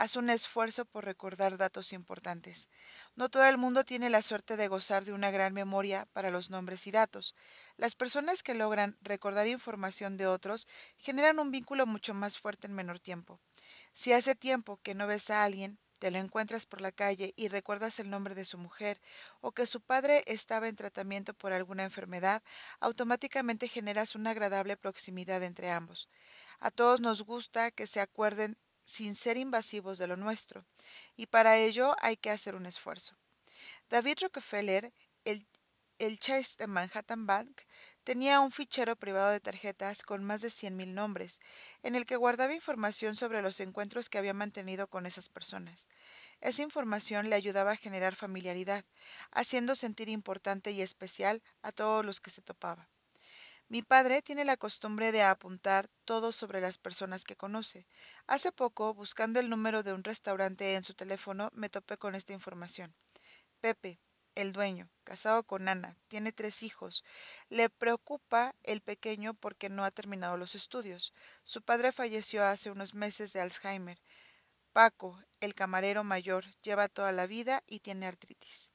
Haz 0.00 0.16
un 0.16 0.30
esfuerzo 0.30 0.86
por 0.86 1.04
recordar 1.04 1.58
datos 1.58 1.92
importantes. 1.92 2.70
No 3.16 3.28
todo 3.28 3.44
el 3.44 3.58
mundo 3.58 3.84
tiene 3.84 4.08
la 4.08 4.22
suerte 4.22 4.56
de 4.56 4.66
gozar 4.66 5.04
de 5.04 5.12
una 5.12 5.30
gran 5.30 5.52
memoria 5.52 6.08
para 6.14 6.30
los 6.30 6.48
nombres 6.48 6.86
y 6.86 6.90
datos. 6.90 7.34
Las 7.76 7.94
personas 7.94 8.42
que 8.42 8.54
logran 8.54 8.96
recordar 9.02 9.46
información 9.46 10.16
de 10.16 10.26
otros 10.26 10.66
generan 10.96 11.38
un 11.38 11.50
vínculo 11.50 11.84
mucho 11.84 12.14
más 12.14 12.38
fuerte 12.38 12.66
en 12.66 12.72
menor 12.72 12.98
tiempo. 12.98 13.42
Si 13.92 14.14
hace 14.14 14.34
tiempo 14.34 14.80
que 14.82 14.94
no 14.94 15.06
ves 15.06 15.28
a 15.28 15.44
alguien, 15.44 15.78
te 15.98 16.10
lo 16.10 16.16
encuentras 16.18 16.64
por 16.64 16.80
la 16.80 16.92
calle 16.92 17.34
y 17.36 17.48
recuerdas 17.48 17.98
el 17.98 18.08
nombre 18.08 18.34
de 18.34 18.46
su 18.46 18.56
mujer 18.56 19.02
o 19.42 19.52
que 19.52 19.66
su 19.66 19.82
padre 19.82 20.22
estaba 20.24 20.68
en 20.68 20.76
tratamiento 20.76 21.34
por 21.34 21.52
alguna 21.52 21.84
enfermedad, 21.84 22.42
automáticamente 22.80 23.68
generas 23.68 24.14
una 24.14 24.30
agradable 24.30 24.78
proximidad 24.78 25.42
entre 25.42 25.70
ambos. 25.70 26.08
A 26.58 26.70
todos 26.70 27.02
nos 27.02 27.20
gusta 27.20 27.70
que 27.70 27.86
se 27.86 28.00
acuerden 28.00 28.56
sin 28.84 29.14
ser 29.14 29.36
invasivos 29.36 29.98
de 29.98 30.06
lo 30.06 30.16
nuestro, 30.16 30.64
y 31.16 31.26
para 31.26 31.56
ello 31.56 31.94
hay 32.00 32.16
que 32.16 32.30
hacer 32.30 32.54
un 32.54 32.66
esfuerzo. 32.66 33.16
David 33.88 34.18
Rockefeller, 34.22 34.92
el, 35.24 35.46
el 35.98 36.18
Chase 36.18 36.56
de 36.58 36.66
Manhattan 36.66 37.26
Bank, 37.26 37.62
Tenía 38.10 38.40
un 38.40 38.50
fichero 38.50 38.96
privado 38.96 39.30
de 39.30 39.40
tarjetas 39.40 40.02
con 40.02 40.24
más 40.24 40.40
de 40.40 40.48
100.000 40.50 40.94
nombres, 40.94 41.38
en 41.82 41.94
el 41.94 42.06
que 42.06 42.16
guardaba 42.16 42.54
información 42.54 43.14
sobre 43.14 43.42
los 43.42 43.60
encuentros 43.60 44.08
que 44.08 44.16
había 44.16 44.32
mantenido 44.34 44.88
con 44.88 45.04
esas 45.04 45.28
personas. 45.28 45.86
Esa 46.40 46.62
información 46.62 47.28
le 47.28 47.36
ayudaba 47.36 47.72
a 47.72 47.76
generar 47.76 48.16
familiaridad, 48.16 48.84
haciendo 49.30 49.76
sentir 49.76 50.08
importante 50.08 50.70
y 50.72 50.80
especial 50.80 51.42
a 51.62 51.72
todos 51.72 52.04
los 52.04 52.20
que 52.20 52.30
se 52.30 52.42
topaba. 52.42 52.88
Mi 53.70 53.82
padre 53.82 54.20
tiene 54.20 54.44
la 54.44 54.56
costumbre 54.56 55.12
de 55.12 55.22
apuntar 55.22 55.88
todo 56.04 56.32
sobre 56.32 56.60
las 56.60 56.76
personas 56.76 57.22
que 57.22 57.36
conoce. 57.36 57.86
Hace 58.26 58.50
poco, 58.50 58.94
buscando 58.94 59.38
el 59.38 59.48
número 59.48 59.84
de 59.84 59.92
un 59.92 60.02
restaurante 60.02 60.74
en 60.74 60.82
su 60.82 60.94
teléfono, 60.94 61.50
me 61.52 61.68
topé 61.68 61.96
con 61.96 62.16
esta 62.16 62.32
información. 62.32 62.92
Pepe, 63.60 64.00
el 64.34 64.52
dueño, 64.52 64.90
casado 65.04 65.44
con 65.44 65.68
Ana, 65.68 65.96
tiene 66.08 66.32
tres 66.32 66.64
hijos. 66.64 67.04
Le 67.48 67.70
preocupa 67.70 68.56
el 68.64 68.80
pequeño 68.80 69.34
porque 69.34 69.68
no 69.68 69.84
ha 69.84 69.92
terminado 69.92 70.36
los 70.36 70.56
estudios. 70.56 71.14
Su 71.44 71.62
padre 71.62 71.92
falleció 71.92 72.44
hace 72.44 72.72
unos 72.72 72.94
meses 72.94 73.32
de 73.32 73.40
Alzheimer. 73.40 74.02
Paco, 74.72 75.16
el 75.38 75.54
camarero 75.54 76.02
mayor, 76.02 76.44
lleva 76.62 76.88
toda 76.88 77.12
la 77.12 77.28
vida 77.28 77.62
y 77.68 77.78
tiene 77.78 78.06
artritis. 78.06 78.69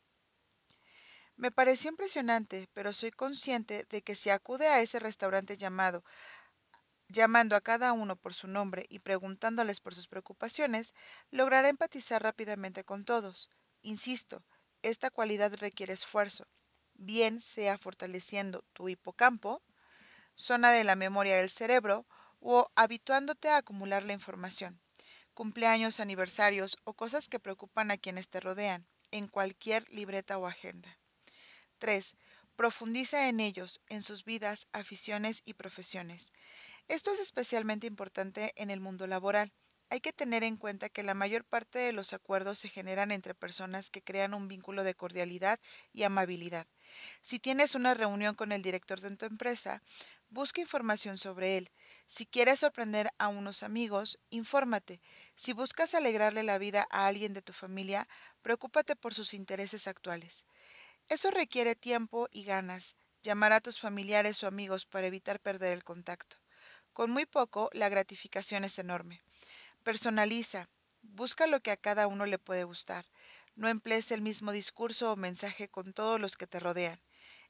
Me 1.38 1.52
pareció 1.52 1.90
impresionante, 1.92 2.68
pero 2.74 2.92
soy 2.94 3.12
consciente 3.12 3.86
de 3.90 4.02
que 4.02 4.16
si 4.16 4.30
acude 4.30 4.68
a 4.68 4.82
ese 4.82 5.00
restaurante 5.00 5.58
llamado, 5.58 6.04
llamando 7.08 7.56
a 7.56 7.62
cada 7.62 7.94
uno 7.94 8.16
por 8.16 8.34
su 8.34 8.48
nombre 8.48 8.86
y 8.90 9.00
preguntándoles 9.00 9.82
por 9.82 9.96
sus 9.96 10.08
preocupaciones, 10.08 10.94
logrará 11.32 11.70
empatizar 11.70 12.22
rápidamente 12.24 12.84
con 12.84 13.06
todos. 13.06 13.50
Insisto, 13.82 14.44
esta 14.82 15.10
cualidad 15.10 15.54
requiere 15.56 15.94
esfuerzo, 15.94 16.48
bien 16.94 17.42
sea 17.42 17.78
fortaleciendo 17.78 18.64
tu 18.74 18.90
hipocampo, 18.90 19.62
zona 20.36 20.72
de 20.72 20.84
la 20.84 20.96
memoria 20.96 21.38
del 21.38 21.50
cerebro, 21.50 22.08
o 22.40 22.72
habituándote 22.76 23.50
a 23.50 23.58
acumular 23.58 24.04
la 24.04 24.14
información, 24.14 24.82
cumpleaños, 25.34 26.00
aniversarios 26.00 26.78
o 26.84 26.94
cosas 26.94 27.30
que 27.30 27.40
preocupan 27.40 27.92
a 27.92 27.98
quienes 27.98 28.30
te 28.30 28.40
rodean, 28.40 28.88
en 29.12 29.28
cualquier 29.28 29.90
libreta 29.90 30.38
o 30.38 30.48
agenda. 30.48 30.98
3. 31.78 32.16
Profundiza 32.56 33.28
en 33.30 33.40
ellos, 33.40 33.82
en 33.90 34.02
sus 34.04 34.24
vidas, 34.26 34.68
aficiones 34.72 35.42
y 35.46 35.54
profesiones. 35.56 36.32
Esto 36.88 37.12
es 37.12 37.20
especialmente 37.20 37.88
importante 37.88 38.54
en 38.56 38.70
el 38.72 38.80
mundo 38.82 39.08
laboral. 39.08 39.54
Hay 39.90 40.02
que 40.02 40.14
tener 40.14 40.44
en 40.44 40.58
cuenta 40.58 40.90
que 40.90 41.04
la 41.04 41.14
mayor 41.14 41.46
parte 41.46 41.80
de 41.80 41.94
los 41.94 42.14
acuerdos 42.14 42.60
se 42.60 42.70
generan 42.70 43.12
entre 43.12 43.36
personas 43.36 43.90
que 43.90 44.02
crean 44.04 44.34
un 44.34 44.48
vínculo 44.48 44.84
de 44.84 44.96
cordialidad 44.96 45.60
y 45.94 46.04
amabilidad. 46.04 46.68
Si 47.22 47.40
tienes 47.40 47.76
una 47.76 47.94
reunión 47.94 48.36
con 48.36 48.52
el 48.52 48.62
director 48.62 49.02
de 49.02 49.16
tu 49.16 49.26
empresa, 49.26 49.82
busca 50.30 50.62
información 50.62 51.18
sobre 51.18 51.58
él. 51.58 51.72
Si 52.08 52.26
quieres 52.26 52.60
sorprender 52.60 53.10
a 53.18 53.28
unos 53.28 53.64
amigos, 53.64 54.20
infórmate. 54.30 55.02
Si 55.36 55.54
buscas 55.54 55.94
alegrarle 55.94 56.44
la 56.44 56.58
vida 56.58 56.88
a 56.90 57.08
alguien 57.08 57.34
de 57.34 57.42
tu 57.42 57.54
familia, 57.54 58.08
preocúpate 58.42 58.96
por 58.96 59.14
sus 59.14 59.34
intereses 59.34 59.88
actuales. 59.88 60.46
Eso 61.10 61.32
requiere 61.32 61.74
tiempo 61.76 62.28
y 62.32 62.44
ganas, 62.44 62.96
llamar 63.24 63.54
a 63.54 63.60
tus 63.60 63.80
familiares 63.80 64.44
o 64.44 64.48
amigos 64.48 64.86
para 64.86 65.08
evitar 65.08 65.40
perder 65.40 65.74
el 65.74 65.84
contacto. 65.84 66.38
Con 66.94 67.10
muy 67.10 67.26
poco, 67.26 67.70
la 67.74 67.90
gratificación 67.90 68.64
es 68.64 68.78
enorme. 68.78 69.24
Personaliza, 69.84 70.70
busca 71.02 71.48
lo 71.48 71.62
que 71.62 71.72
a 71.72 71.78
cada 71.78 72.08
uno 72.08 72.26
le 72.26 72.40
puede 72.40 72.66
gustar. 72.66 73.06
No 73.56 73.70
emplees 73.70 74.12
el 74.12 74.22
mismo 74.22 74.52
discurso 74.52 75.12
o 75.12 75.16
mensaje 75.16 75.70
con 75.70 75.94
todos 75.94 76.20
los 76.22 76.38
que 76.38 76.48
te 76.48 76.60
rodean. 76.60 77.02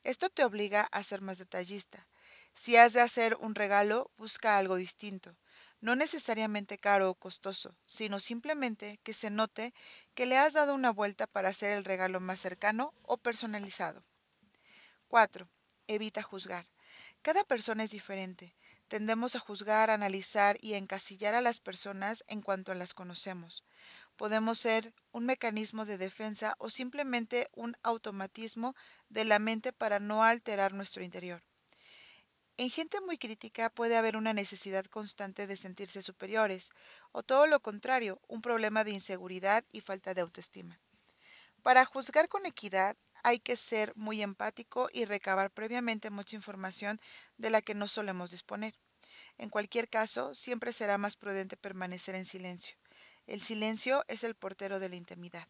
Esto 0.04 0.30
te 0.30 0.44
obliga 0.46 0.82
a 0.92 1.04
ser 1.04 1.22
más 1.22 1.38
detallista. 1.38 2.08
Si 2.56 2.78
has 2.78 2.94
de 2.94 3.02
hacer 3.02 3.36
un 3.40 3.56
regalo, 3.56 4.12
busca 4.18 4.58
algo 4.58 4.76
distinto. 4.76 5.36
No 5.86 5.94
necesariamente 5.96 6.80
caro 6.88 7.06
o 7.12 7.20
costoso, 7.26 7.70
sino 7.86 8.18
simplemente 8.20 8.88
que 9.04 9.14
se 9.22 9.30
note 9.30 9.66
que 10.16 10.26
le 10.26 10.36
has 10.36 10.54
dado 10.54 10.74
una 10.74 10.92
vuelta 10.92 11.28
para 11.28 11.50
hacer 11.50 11.70
el 11.78 11.86
regalo 11.86 12.20
más 12.20 12.40
cercano 12.40 12.92
o 13.04 13.18
personalizado. 13.18 14.04
4. 15.10 15.48
Evita 15.86 16.24
juzgar. 16.24 16.66
Cada 17.22 17.44
persona 17.44 17.84
es 17.84 17.92
diferente. 17.92 18.56
Tendemos 18.88 19.36
a 19.36 19.40
juzgar, 19.48 19.92
analizar 19.92 20.58
y 20.60 20.74
encasillar 20.74 21.36
a 21.36 21.42
las 21.42 21.60
personas 21.60 22.24
en 22.26 22.42
cuanto 22.42 22.74
las 22.74 22.96
conocemos. 22.96 23.64
Podemos 24.16 24.58
ser 24.58 24.92
un 25.12 25.28
mecanismo 25.28 25.86
de 25.86 26.00
defensa 26.00 26.56
o 26.58 26.72
simplemente 26.72 27.48
un 27.54 27.78
automatismo 27.84 28.74
de 29.10 29.26
la 29.26 29.38
mente 29.38 29.72
para 29.72 30.00
no 30.00 30.24
alterar 30.24 30.74
nuestro 30.74 31.04
interior. 31.04 31.44
En 32.58 32.70
gente 32.70 33.02
muy 33.02 33.18
crítica 33.18 33.70
puede 33.70 33.98
haber 33.98 34.16
una 34.16 34.34
necesidad 34.34 34.86
constante 34.86 35.46
de 35.46 35.58
sentirse 35.58 36.02
superiores, 36.02 36.72
o 37.12 37.22
todo 37.22 37.48
lo 37.48 37.60
contrario, 37.60 38.22
un 38.30 38.42
problema 38.42 38.86
de 38.86 38.92
inseguridad 38.92 39.66
y 39.74 39.82
falta 39.82 40.14
de 40.14 40.22
autoestima. 40.22 40.80
Para 41.64 41.84
juzgar 41.84 42.30
con 42.30 42.46
equidad 42.46 42.96
hay 43.24 43.40
que 43.40 43.58
ser 43.58 43.92
muy 43.98 44.22
empático 44.22 44.88
y 44.94 45.04
recabar 45.04 45.52
previamente 45.52 46.10
mucha 46.12 46.38
información 46.38 47.02
de 47.38 47.50
la 47.50 47.62
que 47.62 47.76
no 47.76 47.90
solemos 47.90 48.32
disponer. 48.32 48.74
En 49.38 49.50
cualquier 49.50 49.90
caso, 49.90 50.34
siempre 50.34 50.72
será 50.72 50.98
más 50.98 51.18
prudente 51.18 51.58
permanecer 51.58 52.16
en 52.16 52.24
silencio. 52.24 52.78
El 53.28 53.42
silencio 53.42 54.06
es 54.08 54.24
el 54.24 54.34
portero 54.34 54.80
de 54.80 54.88
la 54.88 54.96
intimidad. 54.96 55.50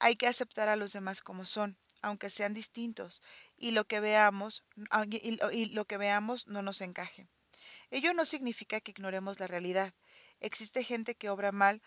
Hay 0.00 0.16
que 0.16 0.26
aceptar 0.26 0.68
a 0.68 0.74
los 0.74 0.92
demás 0.92 1.22
como 1.22 1.44
son, 1.44 1.76
aunque 2.02 2.30
sean 2.30 2.54
distintos, 2.54 3.22
y 3.56 3.72
lo 3.72 3.84
que 3.86 4.00
veamos, 4.00 4.64
y 5.52 5.66
lo 5.66 5.84
que 5.86 5.96
veamos 5.98 6.46
no 6.46 6.62
nos 6.62 6.80
encaje. 6.80 7.28
Ello 7.90 8.12
no 8.14 8.24
significa 8.24 8.80
que 8.80 8.90
ignoremos 8.90 9.40
la 9.40 9.46
realidad. 9.46 9.94
Existe 10.40 10.84
gente 10.84 11.14
que 11.14 11.30
obra 11.30 11.52
mal 11.52 11.82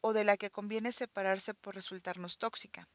o 0.00 0.12
de 0.12 0.24
la 0.24 0.36
que 0.36 0.50
conviene 0.50 0.92
separarse 0.92 1.54
por 1.54 1.74
resultarnos 1.74 2.38
tóxica. 2.38 2.88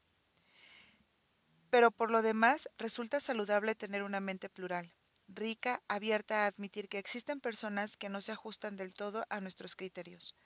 Pero 1.70 1.90
por 1.90 2.10
lo 2.10 2.20
demás, 2.22 2.68
resulta 2.76 3.20
saludable 3.20 3.74
tener 3.74 4.02
una 4.02 4.20
mente 4.20 4.50
plural, 4.50 4.92
rica, 5.28 5.82
abierta 5.88 6.44
a 6.44 6.46
admitir 6.46 6.88
que 6.88 6.98
existen 6.98 7.40
personas 7.40 7.96
que 7.96 8.08
no 8.08 8.20
se 8.20 8.32
ajustan 8.32 8.76
del 8.76 8.94
todo 8.94 9.24
a 9.30 9.40
nuestros 9.40 9.76
criterios. 9.76 10.36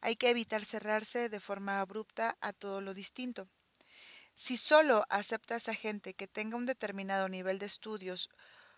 Hay 0.00 0.16
que 0.16 0.28
evitar 0.28 0.64
cerrarse 0.64 1.28
de 1.28 1.40
forma 1.40 1.80
abrupta 1.80 2.36
a 2.40 2.52
todo 2.52 2.80
lo 2.80 2.92
distinto. 2.92 3.48
Si 4.36 4.56
solo 4.56 5.04
aceptas 5.10 5.68
a 5.68 5.74
gente 5.74 6.14
que 6.14 6.28
tenga 6.28 6.56
un 6.56 6.64
determinado 6.72 7.28
nivel 7.28 7.58
de 7.58 7.66
estudios 7.66 8.28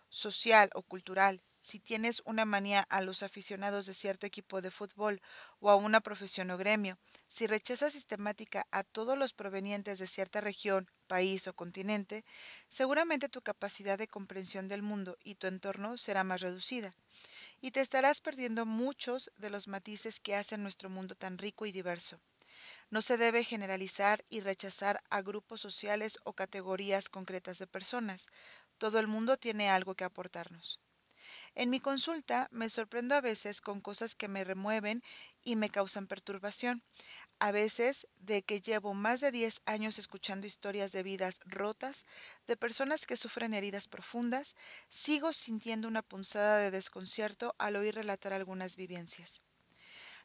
social 0.09 0.69
o 0.73 0.81
cultural, 0.83 1.43
si 1.61 1.79
tienes 1.79 2.21
una 2.25 2.45
manía 2.45 2.81
a 2.89 3.01
los 3.01 3.23
aficionados 3.23 3.85
de 3.85 3.93
cierto 3.93 4.25
equipo 4.25 4.61
de 4.61 4.71
fútbol 4.71 5.21
o 5.59 5.69
a 5.69 5.75
una 5.75 6.01
profesión 6.01 6.49
o 6.51 6.57
gremio, 6.57 6.97
si 7.27 7.47
rechazas 7.47 7.93
sistemática 7.93 8.67
a 8.71 8.83
todos 8.83 9.17
los 9.17 9.33
provenientes 9.33 9.99
de 9.99 10.07
cierta 10.07 10.41
región, 10.41 10.89
país 11.07 11.47
o 11.47 11.53
continente, 11.55 12.25
seguramente 12.69 13.29
tu 13.29 13.41
capacidad 13.41 13.97
de 13.99 14.07
comprensión 14.07 14.67
del 14.67 14.83
mundo 14.83 15.17
y 15.23 15.35
tu 15.35 15.47
entorno 15.47 15.97
será 15.97 16.23
más 16.23 16.41
reducida, 16.41 16.93
y 17.61 17.71
te 17.71 17.81
estarás 17.81 18.21
perdiendo 18.21 18.65
muchos 18.65 19.31
de 19.37 19.49
los 19.51 19.67
matices 19.67 20.19
que 20.21 20.35
hacen 20.35 20.63
nuestro 20.63 20.89
mundo 20.89 21.15
tan 21.15 21.37
rico 21.37 21.65
y 21.65 21.71
diverso. 21.73 22.21
No 22.91 23.01
se 23.01 23.17
debe 23.17 23.43
generalizar 23.43 24.23
y 24.29 24.41
rechazar 24.41 25.01
a 25.09 25.23
grupos 25.23 25.59
sociales 25.59 26.19
o 26.23 26.33
categorías 26.33 27.09
concretas 27.09 27.57
de 27.57 27.65
personas. 27.65 28.29
Todo 28.77 28.99
el 28.99 29.07
mundo 29.07 29.37
tiene 29.37 29.69
algo 29.69 29.95
que 29.95 30.03
aportarnos. 30.03 30.79
En 31.55 31.69
mi 31.69 31.79
consulta 31.79 32.47
me 32.51 32.69
sorprendo 32.69 33.15
a 33.15 33.21
veces 33.21 33.61
con 33.61 33.81
cosas 33.81 34.15
que 34.15 34.27
me 34.27 34.43
remueven 34.43 35.03
y 35.43 35.55
me 35.55 35.69
causan 35.69 36.07
perturbación. 36.07 36.83
A 37.39 37.51
veces 37.51 38.07
de 38.17 38.43
que 38.43 38.61
llevo 38.61 38.93
más 38.93 39.21
de 39.21 39.31
10 39.31 39.61
años 39.65 39.99
escuchando 39.99 40.47
historias 40.47 40.91
de 40.91 41.03
vidas 41.03 41.39
rotas, 41.45 42.05
de 42.47 42.57
personas 42.57 43.05
que 43.07 43.17
sufren 43.17 43.53
heridas 43.53 43.87
profundas, 43.87 44.55
sigo 44.89 45.33
sintiendo 45.33 45.87
una 45.87 46.03
punzada 46.03 46.57
de 46.59 46.71
desconcierto 46.71 47.55
al 47.59 47.75
oír 47.77 47.95
relatar 47.95 48.33
algunas 48.33 48.75
vivencias. 48.75 49.41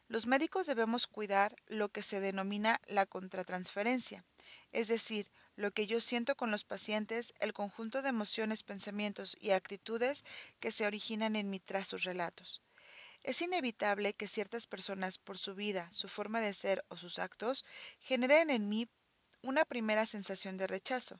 Los 0.07 0.27
médicos 0.27 0.67
debemos 0.67 1.07
cuidar 1.07 1.55
lo 1.65 1.89
que 1.89 2.03
se 2.03 2.19
denomina 2.19 2.79
la 2.85 3.07
contratransferencia, 3.07 4.23
es 4.71 4.87
decir, 4.87 5.31
lo 5.55 5.71
que 5.71 5.87
yo 5.87 5.99
siento 5.99 6.35
con 6.35 6.51
los 6.51 6.63
pacientes, 6.63 7.33
el 7.39 7.53
conjunto 7.53 8.03
de 8.03 8.09
emociones, 8.09 8.61
pensamientos 8.61 9.35
y 9.39 9.49
actitudes 9.49 10.23
que 10.59 10.71
se 10.71 10.85
originan 10.85 11.35
en 11.35 11.49
mí 11.49 11.59
tras 11.59 11.87
sus 11.87 12.03
relatos. 12.03 12.61
Es 13.23 13.41
inevitable 13.41 14.13
que 14.13 14.27
ciertas 14.27 14.67
personas, 14.67 15.17
por 15.17 15.39
su 15.39 15.55
vida, 15.55 15.89
su 15.91 16.07
forma 16.07 16.39
de 16.39 16.53
ser 16.53 16.85
o 16.89 16.97
sus 16.97 17.17
actos, 17.17 17.65
generen 17.99 18.51
en 18.51 18.69
mí 18.69 18.87
una 19.41 19.65
primera 19.65 20.05
sensación 20.05 20.57
de 20.57 20.67
rechazo. 20.67 21.19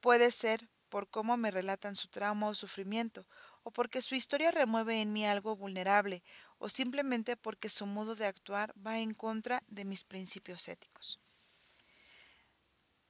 Puede 0.00 0.30
ser 0.30 0.70
por 0.88 1.10
cómo 1.10 1.36
me 1.36 1.50
relatan 1.50 1.96
su 1.96 2.08
trauma 2.08 2.48
o 2.48 2.54
sufrimiento, 2.54 3.26
o 3.66 3.72
porque 3.72 4.00
su 4.00 4.14
historia 4.14 4.52
remueve 4.52 5.02
en 5.02 5.12
mí 5.12 5.26
algo 5.26 5.56
vulnerable, 5.56 6.22
o 6.58 6.68
simplemente 6.68 7.36
porque 7.36 7.68
su 7.68 7.84
modo 7.84 8.14
de 8.14 8.26
actuar 8.26 8.72
va 8.78 9.00
en 9.00 9.12
contra 9.12 9.64
de 9.66 9.84
mis 9.84 10.04
principios 10.04 10.68
éticos. 10.68 11.18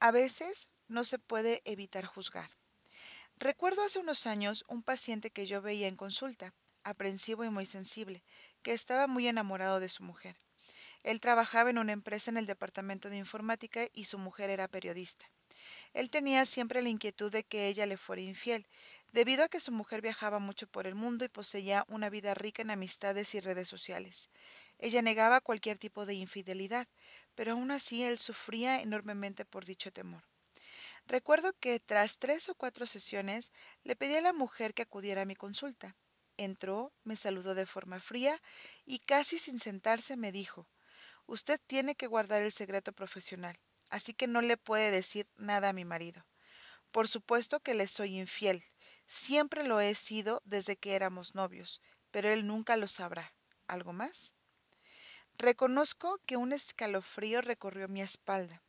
A 0.00 0.10
veces 0.12 0.70
no 0.88 1.04
se 1.04 1.18
puede 1.18 1.60
evitar 1.66 2.06
juzgar. 2.06 2.50
Recuerdo 3.36 3.82
hace 3.82 3.98
unos 3.98 4.26
años 4.26 4.64
un 4.66 4.82
paciente 4.82 5.30
que 5.30 5.46
yo 5.46 5.60
veía 5.60 5.88
en 5.88 5.96
consulta, 5.96 6.54
aprensivo 6.84 7.44
y 7.44 7.50
muy 7.50 7.66
sensible, 7.66 8.25
que 8.62 8.72
estaba 8.72 9.06
muy 9.06 9.28
enamorado 9.28 9.78
de 9.78 9.90
su 9.90 10.04
mujer. 10.04 10.38
Él 11.02 11.20
trabajaba 11.20 11.68
en 11.68 11.76
una 11.76 11.92
empresa 11.92 12.30
en 12.30 12.38
el 12.38 12.46
departamento 12.46 13.10
de 13.10 13.18
informática 13.18 13.88
y 13.92 14.06
su 14.06 14.16
mujer 14.16 14.48
era 14.48 14.68
periodista. 14.68 15.30
Él 15.92 16.10
tenía 16.10 16.46
siempre 16.46 16.80
la 16.80 16.88
inquietud 16.88 17.30
de 17.32 17.44
que 17.44 17.68
ella 17.68 17.86
le 17.86 17.96
fuera 17.96 18.22
infiel, 18.22 18.66
debido 19.12 19.44
a 19.44 19.48
que 19.48 19.60
su 19.60 19.72
mujer 19.72 20.02
viajaba 20.02 20.38
mucho 20.38 20.66
por 20.66 20.86
el 20.86 20.94
mundo 20.94 21.25
y 21.25 21.28
poseía 21.28 21.84
una 21.88 22.10
vida 22.10 22.34
rica 22.34 22.62
en 22.62 22.70
amistades 22.70 23.34
y 23.34 23.40
redes 23.40 23.68
sociales. 23.68 24.30
Ella 24.78 25.02
negaba 25.02 25.40
cualquier 25.40 25.78
tipo 25.78 26.06
de 26.06 26.14
infidelidad, 26.14 26.86
pero 27.34 27.52
aún 27.52 27.70
así 27.70 28.02
él 28.02 28.18
sufría 28.18 28.80
enormemente 28.80 29.44
por 29.44 29.64
dicho 29.64 29.92
temor. 29.92 30.25
Recuerdo 31.06 31.52
que 31.60 31.78
tras 31.78 32.18
tres 32.18 32.48
o 32.48 32.54
cuatro 32.54 32.86
sesiones 32.86 33.52
le 33.84 33.96
pedí 33.96 34.16
a 34.16 34.20
la 34.20 34.32
mujer 34.32 34.75
que 34.75 34.82
acudiera 34.82 35.22
a 35.22 35.26
mi 35.26 35.36
consulta. 35.36 35.96
Entró, 36.36 36.92
me 37.04 37.16
saludó 37.16 37.54
de 37.54 37.64
forma 37.64 38.00
fría 38.00 38.42
y 38.84 38.98
casi 38.98 39.38
sin 39.38 39.58
sentarse 39.58 40.16
me 40.16 40.32
dijo, 40.32 40.68
Usted 41.26 41.60
tiene 41.66 41.94
que 41.94 42.06
guardar 42.06 42.42
el 42.42 42.52
secreto 42.52 42.92
profesional, 42.92 43.58
así 43.88 44.14
que 44.14 44.26
no 44.26 44.40
le 44.40 44.56
puede 44.56 44.90
decir 44.90 45.26
nada 45.36 45.70
a 45.70 45.72
mi 45.72 45.84
marido. 45.84 46.26
Por 46.92 47.08
supuesto 47.08 47.60
que 47.60 47.75
le 47.75 47.86
soy 47.86 48.18
infiel. 48.18 48.64
Siempre 49.06 49.62
lo 49.62 49.80
he 49.80 49.94
sido 49.94 50.42
desde 50.44 50.76
que 50.76 50.94
éramos 50.94 51.34
novios, 51.34 51.80
pero 52.10 52.28
él 52.28 52.46
nunca 52.46 52.76
lo 52.76 52.88
sabrá. 52.88 53.32
¿Algo 53.66 53.92
más? 53.92 54.32
Reconozco 55.38 56.18
que 56.26 56.36
un 56.36 56.52
escalofrío 56.52 57.40
recorrió 57.40 57.88
mi 57.88 58.00
espalda. 58.02 58.62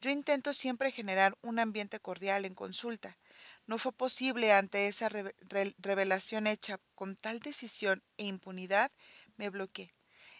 Yo 0.00 0.10
intento 0.10 0.52
siempre 0.52 0.92
generar 0.92 1.38
un 1.42 1.58
ambiente 1.58 2.00
cordial 2.00 2.44
en 2.44 2.54
consulta. 2.54 3.18
No 3.66 3.78
fue 3.78 3.92
posible 3.92 4.52
ante 4.52 4.88
esa 4.88 5.08
re 5.08 5.34
re 5.40 5.74
revelación 5.78 6.46
hecha 6.46 6.78
con 6.94 7.16
tal 7.16 7.40
decisión 7.40 8.02
e 8.16 8.26
impunidad, 8.26 8.92
me 9.36 9.48
bloqueé. 9.48 9.92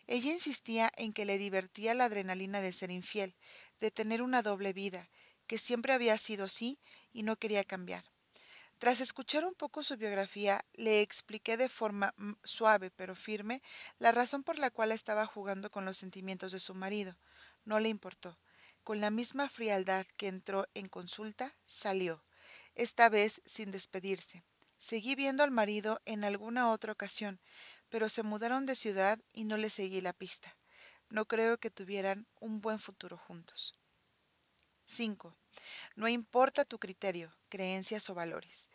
Ella 0.06 0.32
insistía 0.32 0.92
en 0.96 1.12
que 1.12 1.24
le 1.24 1.38
divertía 1.38 1.94
la 1.94 2.04
adrenalina 2.04 2.60
de 2.60 2.72
ser 2.72 2.90
infiel, 2.90 3.34
de 3.80 3.90
tener 3.90 4.20
una 4.20 4.42
doble 4.42 4.72
vida, 4.72 5.08
que 5.46 5.58
siempre 5.58 5.92
había 5.92 6.18
sido 6.18 6.44
así 6.44 6.78
y 7.12 7.22
no 7.22 7.36
quería 7.36 7.64
cambiar. 7.64 8.04
Tras 8.78 9.00
escuchar 9.00 9.46
un 9.46 9.54
poco 9.54 9.82
su 9.82 9.96
biografía, 9.96 10.62
le 10.74 11.00
expliqué 11.00 11.56
de 11.56 11.70
forma 11.70 12.12
mm, 12.18 12.32
suave 12.44 12.90
pero 12.90 13.14
firme 13.14 13.62
la 13.98 14.12
razón 14.12 14.42
por 14.42 14.58
la 14.58 14.70
cual 14.70 14.92
estaba 14.92 15.24
jugando 15.24 15.70
con 15.70 15.86
los 15.86 15.96
sentimientos 15.96 16.52
de 16.52 16.58
su 16.58 16.74
marido. 16.74 17.16
No 17.64 17.80
le 17.80 17.88
importó. 17.88 18.38
Con 18.84 19.00
la 19.00 19.10
misma 19.10 19.48
frialdad 19.48 20.06
que 20.18 20.28
entró 20.28 20.66
en 20.74 20.88
consulta, 20.88 21.54
salió, 21.64 22.22
esta 22.74 23.08
vez 23.08 23.40
sin 23.46 23.70
despedirse. 23.70 24.44
Seguí 24.78 25.14
viendo 25.14 25.42
al 25.42 25.50
marido 25.50 26.00
en 26.04 26.22
alguna 26.22 26.70
otra 26.70 26.92
ocasión, 26.92 27.40
pero 27.88 28.10
se 28.10 28.22
mudaron 28.22 28.66
de 28.66 28.76
ciudad 28.76 29.18
y 29.32 29.44
no 29.44 29.56
le 29.56 29.70
seguí 29.70 30.02
la 30.02 30.12
pista. 30.12 30.54
No 31.08 31.24
creo 31.24 31.58
que 31.58 31.70
tuvieran 31.70 32.26
un 32.40 32.60
buen 32.60 32.78
futuro 32.78 33.16
juntos. 33.16 33.74
5. 34.84 35.34
No 35.94 36.08
importa 36.08 36.64
tu 36.64 36.78
criterio, 36.78 37.32
creencias 37.48 38.08
o 38.10 38.14
valores. 38.14 38.68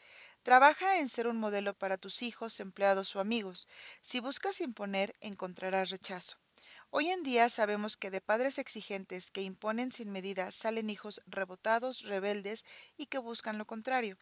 Trabaja 0.44 1.00
en 1.00 1.10
ser 1.10 1.28
un 1.28 1.38
modelo 1.38 1.74
para 1.74 1.98
tus 1.98 2.22
hijos, 2.22 2.60
empleados 2.60 3.16
o 3.16 3.20
amigos. 3.20 3.68
Si 4.02 4.20
buscas 4.20 4.62
imponer, 4.62 5.16
encontrarás 5.20 5.90
rechazo. 5.90 6.38
Hoy 6.90 7.10
en 7.10 7.24
día 7.24 7.50
sabemos 7.50 7.98
que 7.98 8.12
de 8.12 8.22
padres 8.22 8.58
exigentes 8.60 9.32
que 9.32 9.42
imponen 9.42 9.92
sin 9.92 10.12
medida 10.12 10.52
salen 10.52 10.90
hijos 10.90 11.22
rebotados, 11.26 12.02
rebeldes 12.02 12.66
y 12.98 13.06
que 13.08 13.18
buscan 13.18 13.58
lo 13.58 13.66
contrario. 13.66 14.18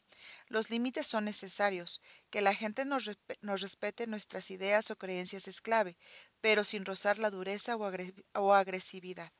Los 0.47 0.69
límites 0.69 1.07
son 1.07 1.25
necesarios. 1.25 2.01
Que 2.29 2.41
la 2.41 2.53
gente 2.53 2.85
nos, 2.85 3.05
respe 3.05 3.37
nos 3.41 3.61
respete 3.61 4.07
nuestras 4.07 4.51
ideas 4.51 4.91
o 4.91 4.97
creencias 4.97 5.47
es 5.47 5.61
clave, 5.61 5.97
pero 6.41 6.63
sin 6.63 6.85
rozar 6.85 7.17
la 7.19 7.31
dureza 7.31 7.75
o 7.75 8.53
agresividad. 8.53 9.31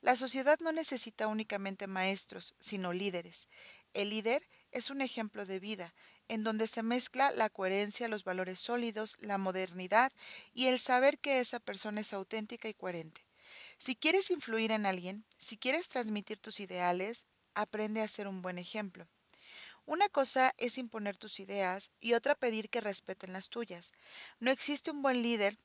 La 0.00 0.16
sociedad 0.16 0.58
no 0.60 0.72
necesita 0.72 1.26
únicamente 1.26 1.86
maestros, 1.86 2.54
sino 2.60 2.92
líderes. 2.92 3.48
El 3.94 4.10
líder 4.10 4.46
es 4.70 4.90
un 4.90 5.00
ejemplo 5.00 5.46
de 5.46 5.58
vida, 5.58 5.94
en 6.28 6.44
donde 6.44 6.66
se 6.66 6.82
mezcla 6.82 7.30
la 7.32 7.50
coherencia, 7.50 8.08
los 8.08 8.24
valores 8.24 8.60
sólidos, 8.60 9.16
la 9.20 9.38
modernidad 9.38 10.12
y 10.54 10.66
el 10.66 10.78
saber 10.78 11.18
que 11.18 11.40
esa 11.40 11.58
persona 11.58 12.02
es 12.02 12.12
auténtica 12.12 12.68
y 12.68 12.74
coherente. 12.74 13.26
Si 13.78 13.96
quieres 13.96 14.30
influir 14.30 14.70
en 14.70 14.86
alguien, 14.86 15.24
si 15.38 15.56
quieres 15.56 15.88
transmitir 15.88 16.38
tus 16.38 16.60
ideales, 16.60 17.26
aprende 17.54 18.00
a 18.00 18.08
ser 18.08 18.28
un 18.28 18.42
buen 18.42 18.58
ejemplo. 18.58 19.08
Una 19.86 20.08
cosa 20.08 20.54
es 20.56 20.78
imponer 20.78 21.16
tus 21.16 21.40
ideas 21.40 21.90
y 22.00 22.12
otra 22.12 22.36
pedir 22.36 22.70
que 22.70 22.80
respeten 22.80 23.32
las 23.32 23.48
tuyas. 23.48 23.92
No 24.38 24.52
existe 24.52 24.92
un 24.92 25.02
buen 25.02 25.22
líder 25.22 25.58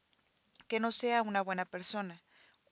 que 0.67 0.79
no 0.79 0.91
sea 0.91 1.21
una 1.21 1.41
buena 1.41 1.65
persona. 1.65 2.24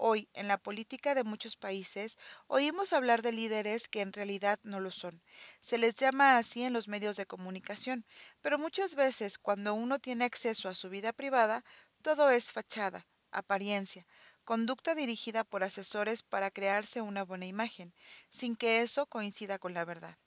Hoy, 0.06 0.28
en 0.34 0.50
la 0.50 0.58
política 0.58 1.16
de 1.16 1.24
muchos 1.24 1.56
países, 1.56 2.18
oímos 2.48 2.92
hablar 2.92 3.22
de 3.22 3.32
líderes 3.32 3.88
que 3.88 4.02
en 4.02 4.12
realidad 4.12 4.60
no 4.62 4.82
lo 4.82 4.92
son. 4.92 5.24
Se 5.62 5.78
les 5.78 5.96
llama 5.96 6.38
así 6.38 6.64
en 6.64 6.74
los 6.74 6.90
medios 6.90 7.16
de 7.16 7.26
comunicación, 7.26 8.06
pero 8.42 8.60
muchas 8.60 8.96
veces 8.96 9.38
cuando 9.38 9.74
uno 9.74 10.00
tiene 10.00 10.26
acceso 10.26 10.68
a 10.68 10.76
su 10.76 10.90
vida 10.90 11.14
privada, 11.14 11.64
todo 12.02 12.30
es 12.32 12.52
fachada, 12.52 13.08
apariencia, 13.32 14.06
conducta 14.44 14.94
dirigida 14.94 15.46
por 15.46 15.64
asesores 15.64 16.22
para 16.22 16.52
crearse 16.52 17.00
una 17.00 17.24
buena 17.24 17.46
imagen, 17.46 17.94
sin 18.30 18.58
que 18.58 18.82
eso 18.82 19.06
coincida 19.06 19.58
con 19.58 19.74
la 19.74 19.86
verdad. 19.86 20.18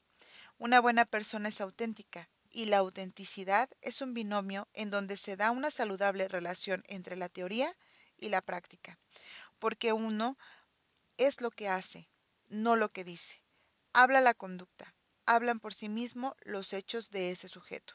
Una 0.56 0.80
buena 0.80 1.04
persona 1.04 1.50
es 1.50 1.60
auténtica, 1.60 2.30
y 2.48 2.64
la 2.64 2.78
autenticidad 2.78 3.68
es 3.82 4.00
un 4.00 4.14
binomio 4.14 4.68
en 4.72 4.88
donde 4.88 5.18
se 5.18 5.36
da 5.36 5.50
una 5.50 5.70
saludable 5.70 6.28
relación 6.28 6.82
entre 6.86 7.14
la 7.14 7.28
teoría 7.28 7.76
y 8.16 8.30
la 8.30 8.40
práctica, 8.40 8.98
porque 9.66 9.92
uno 9.92 10.38
es 11.16 11.40
lo 11.40 11.50
que 11.50 11.68
hace, 11.68 12.08
no 12.46 12.76
lo 12.76 12.92
que 12.92 13.02
dice. 13.02 13.42
Habla 13.92 14.20
la 14.20 14.32
conducta, 14.32 14.94
hablan 15.24 15.58
por 15.58 15.74
sí 15.74 15.88
mismo 15.88 16.36
los 16.42 16.72
hechos 16.72 17.10
de 17.10 17.32
ese 17.32 17.48
sujeto. 17.48 17.94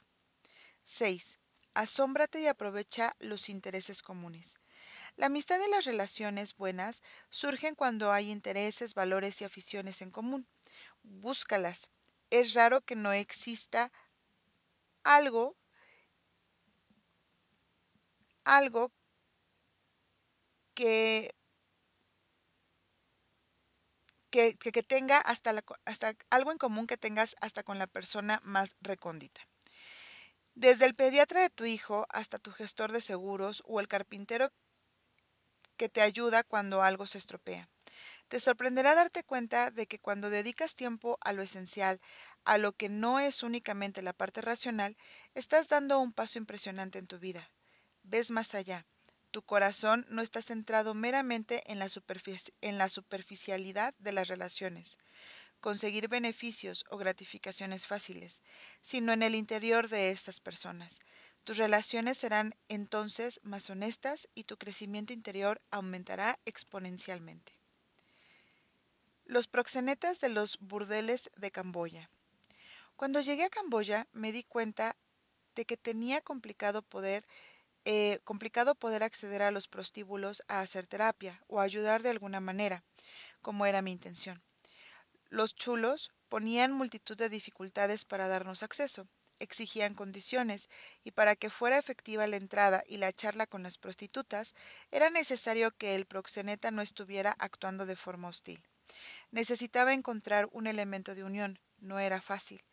6. 0.84 1.40
Asómbrate 1.74 2.42
y 2.42 2.48
aprovecha 2.48 3.16
los 3.20 3.48
intereses 3.48 4.02
comunes. 4.02 4.60
La 5.16 5.28
amistad 5.28 5.62
y 5.66 5.72
las 5.72 5.86
relaciones 5.86 6.58
buenas 6.58 7.04
surgen 7.30 7.76
cuando 7.76 8.12
hay 8.12 8.34
intereses, 8.34 8.94
valores 8.94 9.40
y 9.40 9.46
aficiones 9.46 10.02
en 10.02 10.12
común. 10.12 10.46
Búscalas. 11.04 11.90
Es 12.32 12.54
raro 12.54 12.82
que 12.82 12.98
no 12.98 13.14
exista 13.14 13.94
algo, 15.06 15.56
algo 18.44 18.92
que, 20.74 21.32
que, 24.32 24.84
tenga 24.88 25.18
hasta, 25.18 25.54
hasta 25.86 26.16
algo 26.30 26.52
en 26.52 26.58
común 26.58 26.88
que 26.88 26.98
tengas 26.98 27.36
hasta 27.42 27.64
con 27.64 27.78
la 27.78 27.88
persona 27.88 28.40
más 28.44 28.76
recóndita. 28.82 29.42
Desde 30.56 30.86
el 30.86 30.96
pediatra 30.96 31.42
de 31.42 31.50
tu 31.50 31.66
hijo 31.66 32.08
hasta 32.10 32.40
tu 32.40 32.52
gestor 32.52 32.92
de 32.92 33.02
seguros 33.02 33.62
o 33.66 33.80
el 33.80 33.88
carpintero 33.88 34.52
que 35.78 35.90
te 35.90 36.02
ayuda 36.02 36.44
cuando 36.44 36.82
algo 36.82 37.06
se 37.08 37.18
estropea. 37.18 37.70
Te 38.28 38.40
sorprenderá 38.40 38.96
darte 38.96 39.24
cuenta 39.24 39.72
de 39.72 39.88
que 39.88 40.00
cuando 40.00 40.30
dedicas 40.30 40.76
tiempo 40.76 41.18
a 41.22 41.34
lo 41.34 41.42
esencial, 41.42 42.00
a 42.46 42.58
lo 42.58 42.74
que 42.74 42.88
no 42.88 43.20
es 43.20 43.44
únicamente 43.44 44.02
la 44.02 44.14
parte 44.14 44.42
racional, 44.42 44.96
estás 45.34 45.68
dando 45.68 46.00
un 46.00 46.14
paso 46.14 46.40
impresionante 46.40 47.00
en 47.00 47.08
tu 47.08 47.20
vida. 47.20 47.52
Ves 48.04 48.32
más 48.32 48.56
allá. 48.56 48.86
Tu 49.32 49.42
corazón 49.42 50.06
no 50.10 50.22
está 50.22 50.42
centrado 50.42 50.94
meramente 50.94 51.64
en 51.72 51.80
la, 51.80 51.88
superficialidad 52.90 53.94
de 53.98 54.12
las 54.12 54.28
relaciones, 54.28 54.98
conseguir 55.62 56.10
beneficios 56.10 56.84
o 56.90 56.98
gratificaciones 56.98 57.88
fáciles, 57.88 58.42
sino 58.82 59.14
en 59.14 59.24
el 59.24 59.36
interior 59.36 59.88
de 59.88 60.12
estas 60.12 60.42
personas. 60.42 61.00
Tus 61.46 61.56
relaciones 61.56 62.18
serán 62.18 62.56
entonces 62.68 63.40
más 63.44 63.70
honestas 63.70 64.28
y 64.36 64.44
tu 64.44 64.58
crecimiento 64.58 65.14
interior 65.14 65.62
aumentará 65.72 66.38
exponencialmente. 66.44 67.54
Los 69.26 69.48
proxenetas 69.48 70.20
de 70.20 70.28
los 70.28 70.58
burdeles 70.60 71.32
de 71.38 71.52
Camboya. 71.52 72.10
Cuando 72.98 73.22
llegué 73.22 73.46
a 73.46 73.50
Camboya 73.50 74.08
me 74.12 74.34
di 74.34 74.44
cuenta 74.44 74.98
de 75.56 75.66
que 75.66 75.78
tenía 75.78 76.22
complicado 76.22 76.82
poder, 76.82 77.26
eh, 77.86 78.20
complicado 78.24 78.76
poder 78.76 79.04
acceder 79.04 79.42
a 79.42 79.52
los 79.52 79.68
prostíbulos 79.68 80.44
a 80.48 80.60
hacer 80.60 80.86
terapia 80.88 81.44
o 81.48 81.60
ayudar 81.60 82.04
de 82.04 82.10
alguna 82.10 82.40
manera, 82.40 82.84
como 83.42 83.66
era 83.66 83.82
mi 83.82 83.92
intención. 83.92 84.44
Los 85.30 85.56
chulos 85.56 86.12
ponían 86.30 86.72
multitud 86.72 87.18
de 87.18 87.30
dificultades 87.30 88.06
para 88.06 88.28
darnos 88.28 88.64
acceso, 88.64 89.08
exigían 89.40 89.96
condiciones, 89.96 90.70
y 91.04 91.12
para 91.12 91.36
que 91.36 91.50
fuera 91.50 91.80
efectiva 91.80 92.28
la 92.28 92.36
entrada 92.36 92.84
y 92.86 92.98
la 92.98 93.12
charla 93.12 93.48
con 93.48 93.64
las 93.64 93.78
prostitutas, 93.78 94.54
era 94.92 95.10
necesario 95.10 95.72
que 95.76 95.96
el 95.96 96.06
proxeneta 96.06 96.70
no 96.70 96.82
estuviera 96.82 97.36
actuando 97.40 97.86
de 97.86 97.96
forma 97.96 98.28
hostil. 98.28 98.64
Necesitaba 99.32 99.94
encontrar 99.94 100.48
un 100.52 100.68
elemento 100.68 101.16
de 101.16 101.24
unión, 101.24 101.60
no 101.80 101.98
era 101.98 102.22
fácil. 102.22 102.64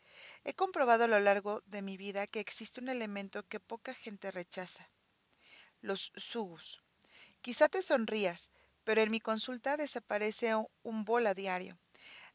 He 0.43 0.53
comprobado 0.53 1.05
a 1.05 1.07
lo 1.07 1.19
largo 1.19 1.61
de 1.65 1.81
mi 1.81 1.97
vida 1.97 2.27
que 2.27 2.39
existe 2.39 2.79
un 2.79 2.89
elemento 2.89 3.47
que 3.47 3.59
poca 3.59 3.93
gente 3.93 4.29
rechaza, 4.31 4.89
los 5.81 6.11
sugus. 6.15 6.81
Quizá 7.41 7.69
te 7.69 7.81
sonrías, 7.81 8.51
pero 8.83 9.01
en 9.01 9.11
mi 9.11 9.19
consulta 9.19 9.77
desaparece 9.77 10.53
un 10.83 11.05
bol 11.05 11.27
a 11.27 11.33
diario. 11.33 11.77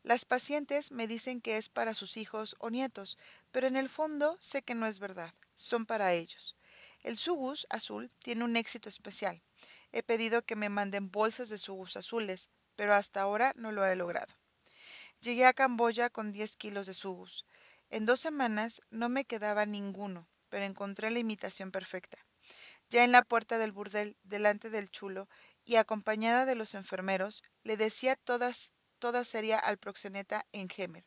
Las 0.02 0.24
pacientes 0.24 0.92
me 0.92 1.06
dicen 1.06 1.40
que 1.40 1.56
es 1.56 1.68
para 1.68 1.94
sus 1.94 2.16
hijos 2.16 2.56
o 2.58 2.70
nietos, 2.70 3.18
pero 3.50 3.66
en 3.66 3.76
el 3.76 3.88
fondo 3.88 4.36
sé 4.40 4.62
que 4.62 4.74
no 4.74 4.86
es 4.86 4.98
verdad, 4.98 5.32
son 5.56 5.86
para 5.86 6.12
ellos. 6.12 6.56
El 7.02 7.16
sugus 7.18 7.66
azul 7.70 8.10
tiene 8.22 8.44
un 8.44 8.56
éxito 8.56 8.88
especial. 8.88 9.42
He 9.92 10.02
pedido 10.02 10.42
que 10.42 10.56
me 10.56 10.68
manden 10.68 11.10
bolsas 11.10 11.48
de 11.48 11.58
sugus 11.58 11.96
azules, 11.96 12.48
pero 12.76 12.94
hasta 12.94 13.20
ahora 13.20 13.52
no 13.56 13.72
lo 13.72 13.84
he 13.86 13.96
logrado. 13.96 14.32
Llegué 15.20 15.46
a 15.46 15.52
Camboya 15.52 16.10
con 16.10 16.32
10 16.32 16.56
kilos 16.56 16.86
de 16.86 16.94
sugus. 16.94 17.44
En 17.90 18.06
dos 18.06 18.20
semanas 18.20 18.82
no 18.90 19.08
me 19.08 19.24
quedaba 19.24 19.66
ninguno, 19.66 20.26
pero 20.48 20.64
encontré 20.64 21.10
la 21.10 21.18
imitación 21.18 21.70
perfecta. 21.70 22.23
Ya 22.94 23.02
en 23.02 23.10
la 23.10 23.24
puerta 23.24 23.58
del 23.58 23.72
burdel, 23.72 24.16
delante 24.22 24.70
del 24.70 24.88
chulo, 24.88 25.28
y 25.64 25.74
acompañada 25.74 26.46
de 26.46 26.54
los 26.54 26.76
enfermeros, 26.76 27.42
le 27.64 27.76
decía 27.76 28.14
todas, 28.14 28.70
toda 29.00 29.24
seria 29.24 29.58
al 29.58 29.78
proxeneta 29.78 30.46
en 30.52 30.68
Gemer. 30.68 31.02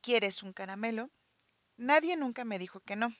¿Quieres 0.00 0.42
un 0.42 0.54
caramelo? 0.54 1.10
Nadie 1.76 2.16
nunca 2.16 2.46
me 2.46 2.58
dijo 2.58 2.80
que 2.80 2.96
no. 2.96 3.14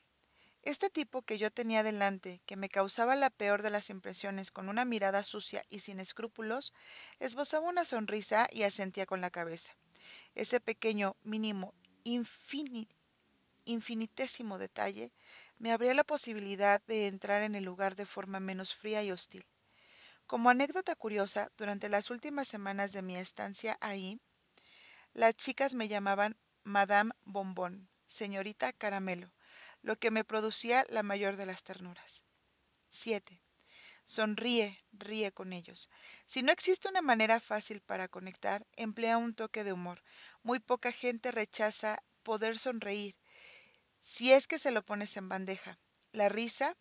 Este 0.62 0.88
tipo 0.88 1.20
que 1.20 1.36
yo 1.36 1.50
tenía 1.50 1.82
delante, 1.82 2.40
que 2.46 2.56
me 2.56 2.70
causaba 2.70 3.14
la 3.14 3.28
peor 3.28 3.60
de 3.60 3.68
las 3.68 3.90
impresiones 3.90 4.50
con 4.50 4.70
una 4.70 4.86
mirada 4.86 5.22
sucia 5.22 5.66
y 5.68 5.80
sin 5.80 6.00
escrúpulos, 6.00 6.72
esbozaba 7.18 7.68
una 7.68 7.84
sonrisa 7.84 8.48
y 8.50 8.62
asentía 8.62 9.04
con 9.04 9.20
la 9.20 9.30
cabeza. 9.30 9.76
Ese 10.34 10.60
pequeño, 10.60 11.14
mínimo, 11.24 11.74
infinitésimo 13.68 14.58
detalle 14.58 15.12
me 15.58 15.72
abría 15.72 15.94
la 15.94 16.04
posibilidad 16.04 16.82
de 16.86 17.06
entrar 17.06 17.42
en 17.42 17.54
el 17.54 17.64
lugar 17.64 17.96
de 17.96 18.06
forma 18.06 18.40
menos 18.40 18.74
fría 18.74 19.02
y 19.02 19.12
hostil. 19.12 19.44
Como 20.26 20.50
anécdota 20.50 20.94
curiosa, 20.94 21.50
durante 21.56 21.88
las 21.88 22.10
últimas 22.10 22.48
semanas 22.48 22.92
de 22.92 23.02
mi 23.02 23.16
estancia 23.16 23.76
ahí, 23.80 24.20
las 25.12 25.36
chicas 25.36 25.74
me 25.74 25.88
llamaban 25.88 26.36
Madame 26.64 27.12
Bombón, 27.24 27.88
señorita 28.06 28.72
Caramelo, 28.72 29.32
lo 29.82 29.96
que 29.98 30.10
me 30.10 30.24
producía 30.24 30.86
la 30.90 31.02
mayor 31.02 31.36
de 31.36 31.46
las 31.46 31.62
ternuras. 31.62 32.22
7. 32.90 33.42
Sonríe, 34.04 34.82
ríe 34.92 35.32
con 35.32 35.52
ellos. 35.52 35.90
Si 36.24 36.42
no 36.42 36.52
existe 36.52 36.88
una 36.88 37.02
manera 37.02 37.40
fácil 37.40 37.82
para 37.82 38.08
conectar, 38.08 38.66
emplea 38.76 39.18
un 39.18 39.34
toque 39.34 39.64
de 39.64 39.74
humor. 39.74 40.02
Muy 40.42 40.60
poca 40.60 40.92
gente 40.92 41.30
rechaza 41.30 42.02
poder 42.22 42.58
sonreír, 42.58 43.17
si 44.08 44.32
es 44.32 44.46
que 44.46 44.58
se 44.58 44.70
lo 44.70 44.82
pones 44.82 45.18
en 45.18 45.28
bandeja. 45.28 45.78
La 46.12 46.30
risa 46.30 46.74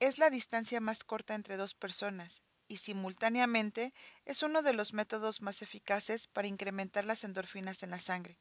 es 0.00 0.16
la 0.16 0.30
distancia 0.30 0.80
más 0.80 1.04
corta 1.04 1.34
entre 1.34 1.58
dos 1.58 1.74
personas 1.74 2.42
y 2.66 2.78
simultáneamente 2.78 3.92
es 4.24 4.42
uno 4.42 4.62
de 4.62 4.72
los 4.72 4.94
métodos 4.94 5.42
más 5.42 5.60
eficaces 5.60 6.26
para 6.26 6.48
incrementar 6.48 7.04
las 7.04 7.22
endorfinas 7.22 7.82
en 7.82 7.90
la 7.90 7.98
sangre. 7.98 8.38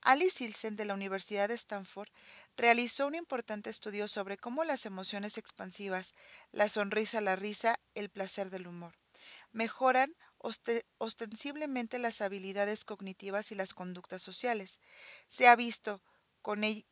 Alice 0.00 0.42
Ilsen 0.42 0.76
de 0.76 0.86
la 0.86 0.94
Universidad 0.94 1.48
de 1.48 1.54
Stanford 1.54 2.08
realizó 2.56 3.06
un 3.06 3.14
importante 3.14 3.68
estudio 3.68 4.08
sobre 4.08 4.38
cómo 4.38 4.64
las 4.64 4.86
emociones 4.86 5.36
expansivas, 5.36 6.14
la 6.52 6.70
sonrisa, 6.70 7.20
la 7.20 7.36
risa, 7.36 7.78
el 7.94 8.08
placer 8.08 8.48
del 8.48 8.66
humor, 8.66 8.94
mejoran 9.52 10.14
ostensiblemente 10.98 11.98
las 11.98 12.22
habilidades 12.22 12.84
cognitivas 12.84 13.52
y 13.52 13.56
las 13.56 13.74
conductas 13.74 14.22
sociales. 14.22 14.80
Se 15.28 15.48
ha 15.48 15.56
visto 15.56 16.02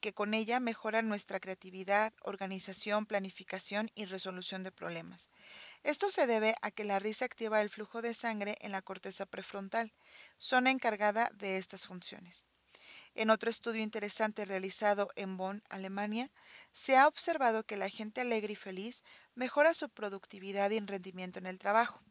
que 0.00 0.12
con 0.14 0.34
ella 0.34 0.58
mejora 0.58 1.00
nuestra 1.00 1.38
creatividad, 1.38 2.12
organización, 2.22 3.06
planificación 3.06 3.88
y 3.94 4.04
resolución 4.04 4.64
de 4.64 4.72
problemas. 4.72 5.30
Esto 5.84 6.10
se 6.10 6.26
debe 6.26 6.56
a 6.60 6.72
que 6.72 6.82
la 6.82 6.98
risa 6.98 7.24
activa 7.24 7.62
el 7.62 7.70
flujo 7.70 8.02
de 8.02 8.14
sangre 8.14 8.56
en 8.60 8.72
la 8.72 8.82
corteza 8.82 9.26
prefrontal, 9.26 9.92
zona 10.38 10.72
encargada 10.72 11.30
de 11.34 11.58
estas 11.58 11.86
funciones. 11.86 12.46
En 13.14 13.30
otro 13.30 13.48
estudio 13.48 13.80
interesante 13.80 14.44
realizado 14.44 15.10
en 15.14 15.36
Bonn, 15.36 15.62
Alemania, 15.68 16.32
se 16.72 16.96
ha 16.96 17.06
observado 17.06 17.62
que 17.62 17.76
la 17.76 17.88
gente 17.88 18.22
alegre 18.22 18.54
y 18.54 18.56
feliz 18.56 19.04
mejora 19.36 19.72
su 19.72 19.88
productividad 19.88 20.72
y 20.72 20.80
rendimiento 20.80 21.38
en 21.38 21.46
el 21.46 21.60
trabajo. 21.60 22.02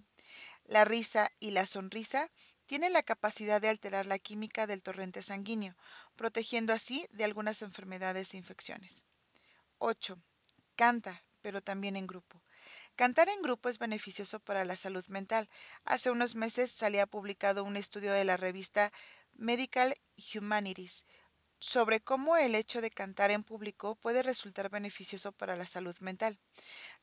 La 0.64 0.86
risa 0.86 1.30
y 1.42 1.52
la 1.52 1.66
sonrisa 1.66 2.32
tienen 2.74 2.94
la 2.94 3.04
capacidad 3.04 3.62
de 3.62 3.70
alterar 3.70 4.08
la 4.08 4.18
química 4.18 4.66
del 4.66 4.82
torrente 4.82 5.22
sanguíneo, 5.22 5.76
protegiendo 6.16 6.74
así 6.74 7.06
de 7.12 7.24
algunas 7.24 7.62
enfermedades 7.62 8.34
e 8.34 8.38
infecciones. 8.38 9.04
8. 9.78 10.18
Canta, 10.76 11.24
pero 11.44 11.62
también 11.62 11.96
en 11.96 12.08
grupo. 12.08 12.42
Cantar 12.96 13.30
en 13.30 13.44
grupo 13.44 13.70
es 13.70 13.78
beneficioso 13.78 14.40
para 14.40 14.66
la 14.66 14.76
salud 14.76 15.06
mental. 15.06 15.48
Hace 15.86 16.10
unos 16.10 16.34
meses 16.34 16.72
salía 16.72 17.06
publicado 17.06 17.64
un 17.64 17.78
estudio 17.78 18.12
de 18.12 18.26
la 18.26 18.38
revista 18.38 18.92
Medical 19.34 19.94
Humanities 20.34 21.06
sobre 21.64 22.02
cómo 22.02 22.36
el 22.36 22.56
hecho 22.56 22.82
de 22.82 22.92
cantar 22.92 23.32
en 23.32 23.42
público 23.42 23.96
puede 23.96 24.22
resultar 24.22 24.70
beneficioso 24.70 25.32
para 25.32 25.56
la 25.56 25.66
salud 25.66 25.96
mental. 26.02 26.38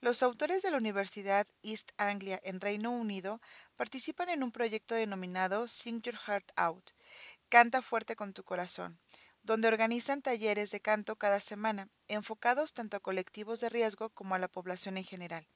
Los 0.03 0.23
autores 0.23 0.61
de 0.61 0.71
la 0.71 0.77
Universidad 0.77 1.47
East 1.63 1.93
Anglia 1.97 2.39
en 2.45 2.61
Reino 2.61 2.91
Unido 2.91 3.41
participan 3.77 4.29
en 4.29 4.43
un 4.43 4.53
proyecto 4.53 4.95
denominado 4.95 5.67
Sing 5.67 6.03
Your 6.03 6.15
Heart 6.15 6.53
Out, 6.57 6.91
Canta 7.49 7.81
fuerte 7.81 8.17
con 8.17 8.35
tu 8.35 8.45
corazón, 8.45 9.01
donde 9.43 9.69
organizan 9.69 10.21
talleres 10.21 10.71
de 10.71 10.81
canto 10.81 11.17
cada 11.17 11.41
semana, 11.41 11.89
enfocados 12.07 12.75
tanto 12.75 12.99
a 12.99 13.01
colectivos 13.01 13.61
de 13.61 13.71
riesgo 13.71 14.11
como 14.11 14.35
a 14.35 14.39
la 14.39 14.49
población 14.49 14.99
en 14.99 15.05
general. 15.05 15.49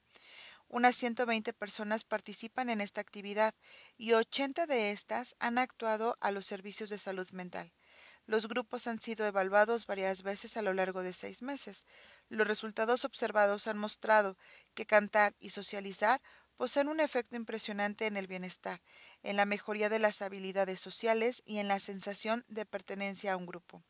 Unas 0.67 0.95
120 0.95 1.53
personas 1.53 2.03
participan 2.03 2.71
en 2.71 2.81
esta 2.81 3.01
actividad 3.01 3.53
y 3.97 4.13
80 4.13 4.65
de 4.65 4.89
estas 4.89 5.35
han 5.37 5.59
actuado 5.59 6.17
a 6.21 6.31
los 6.31 6.47
servicios 6.47 6.89
de 6.89 6.97
salud 6.97 7.29
mental. 7.29 7.71
Los 8.27 8.47
grupos 8.47 8.87
han 8.87 8.99
sido 8.99 9.25
evaluados 9.27 9.85
varias 9.85 10.23
veces 10.23 10.57
a 10.57 10.63
lo 10.63 10.73
largo 10.73 11.03
de 11.03 11.13
seis 11.13 11.41
meses. 11.43 11.85
Los 12.29 12.47
resultados 12.47 13.05
observados 13.05 13.67
han 13.67 13.77
mostrado 13.77 14.37
que 14.73 14.87
cantar 14.87 15.35
y 15.39 15.51
socializar 15.51 16.21
poseen 16.57 16.87
un 16.87 16.99
efecto 16.99 17.35
impresionante 17.35 18.07
en 18.07 18.17
el 18.17 18.27
bienestar, 18.27 18.81
en 19.21 19.35
la 19.35 19.45
mejoría 19.45 19.89
de 19.89 19.99
las 19.99 20.21
habilidades 20.21 20.79
sociales 20.79 21.43
y 21.45 21.59
en 21.59 21.67
la 21.67 21.79
sensación 21.79 22.43
de 22.47 22.65
pertenencia 22.65 23.33
a 23.33 23.37
un 23.37 23.45
grupo. 23.45 23.83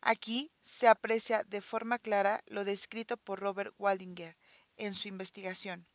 Aquí 0.00 0.52
se 0.60 0.88
aprecia 0.88 1.42
de 1.44 1.60
forma 1.60 1.98
clara 1.98 2.42
lo 2.46 2.64
descrito 2.64 3.16
por 3.16 3.40
Robert 3.40 3.74
Waldinger 3.78 4.36
en 4.76 4.94
su 4.94 5.08
investigación. 5.08 5.86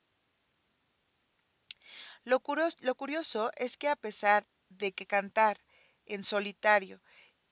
Lo 2.23 2.39
curioso, 2.41 3.51
es 3.55 3.77
que 3.77 3.87
a 3.87 3.95
pesar 3.95 4.45
de 4.69 4.91
que 4.91 5.05
cantar 5.05 5.57
en 6.05 6.23
solitario, 6.23 7.01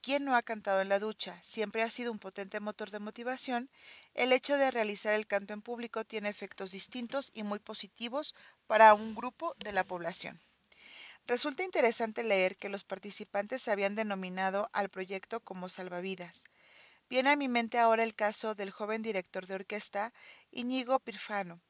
quien 0.06 0.24
no 0.24 0.36
ha 0.36 0.42
cantado 0.42 0.80
en 0.82 0.88
la 0.88 1.00
ducha, 1.00 1.36
siempre 1.42 1.82
ha 1.82 1.90
sido 1.90 2.12
un 2.12 2.20
potente 2.20 2.60
motor 2.60 2.92
de 2.92 3.00
motivación, 3.00 3.68
el 4.14 4.30
hecho 4.30 4.56
de 4.56 4.70
realizar 4.70 5.14
el 5.14 5.26
canto 5.26 5.52
en 5.52 5.62
público 5.62 6.04
tiene 6.04 6.28
efectos 6.28 6.70
distintos 6.70 7.32
y 7.34 7.42
muy 7.42 7.58
positivos 7.58 8.36
para 8.68 8.94
un 8.94 9.16
grupo 9.16 9.56
de 9.58 9.72
la 9.72 9.82
población. 9.82 10.40
Resulta 11.26 11.64
interesante 11.64 12.22
leer 12.22 12.56
que 12.56 12.68
los 12.68 12.84
participantes 12.84 13.66
habían 13.66 13.96
denominado 13.96 14.70
al 14.72 14.90
proyecto 14.90 15.40
como 15.40 15.68
salvavidas. 15.68 16.44
Viene 17.10 17.30
a 17.30 17.36
mi 17.36 17.48
mente 17.48 17.80
ahora 17.80 18.04
el 18.04 18.14
caso 18.14 18.54
del 18.54 18.70
joven 18.70 19.02
director 19.02 19.48
de 19.48 19.56
orquesta 19.56 20.12
Íñigo 20.52 21.00
Pirfano, 21.00 21.60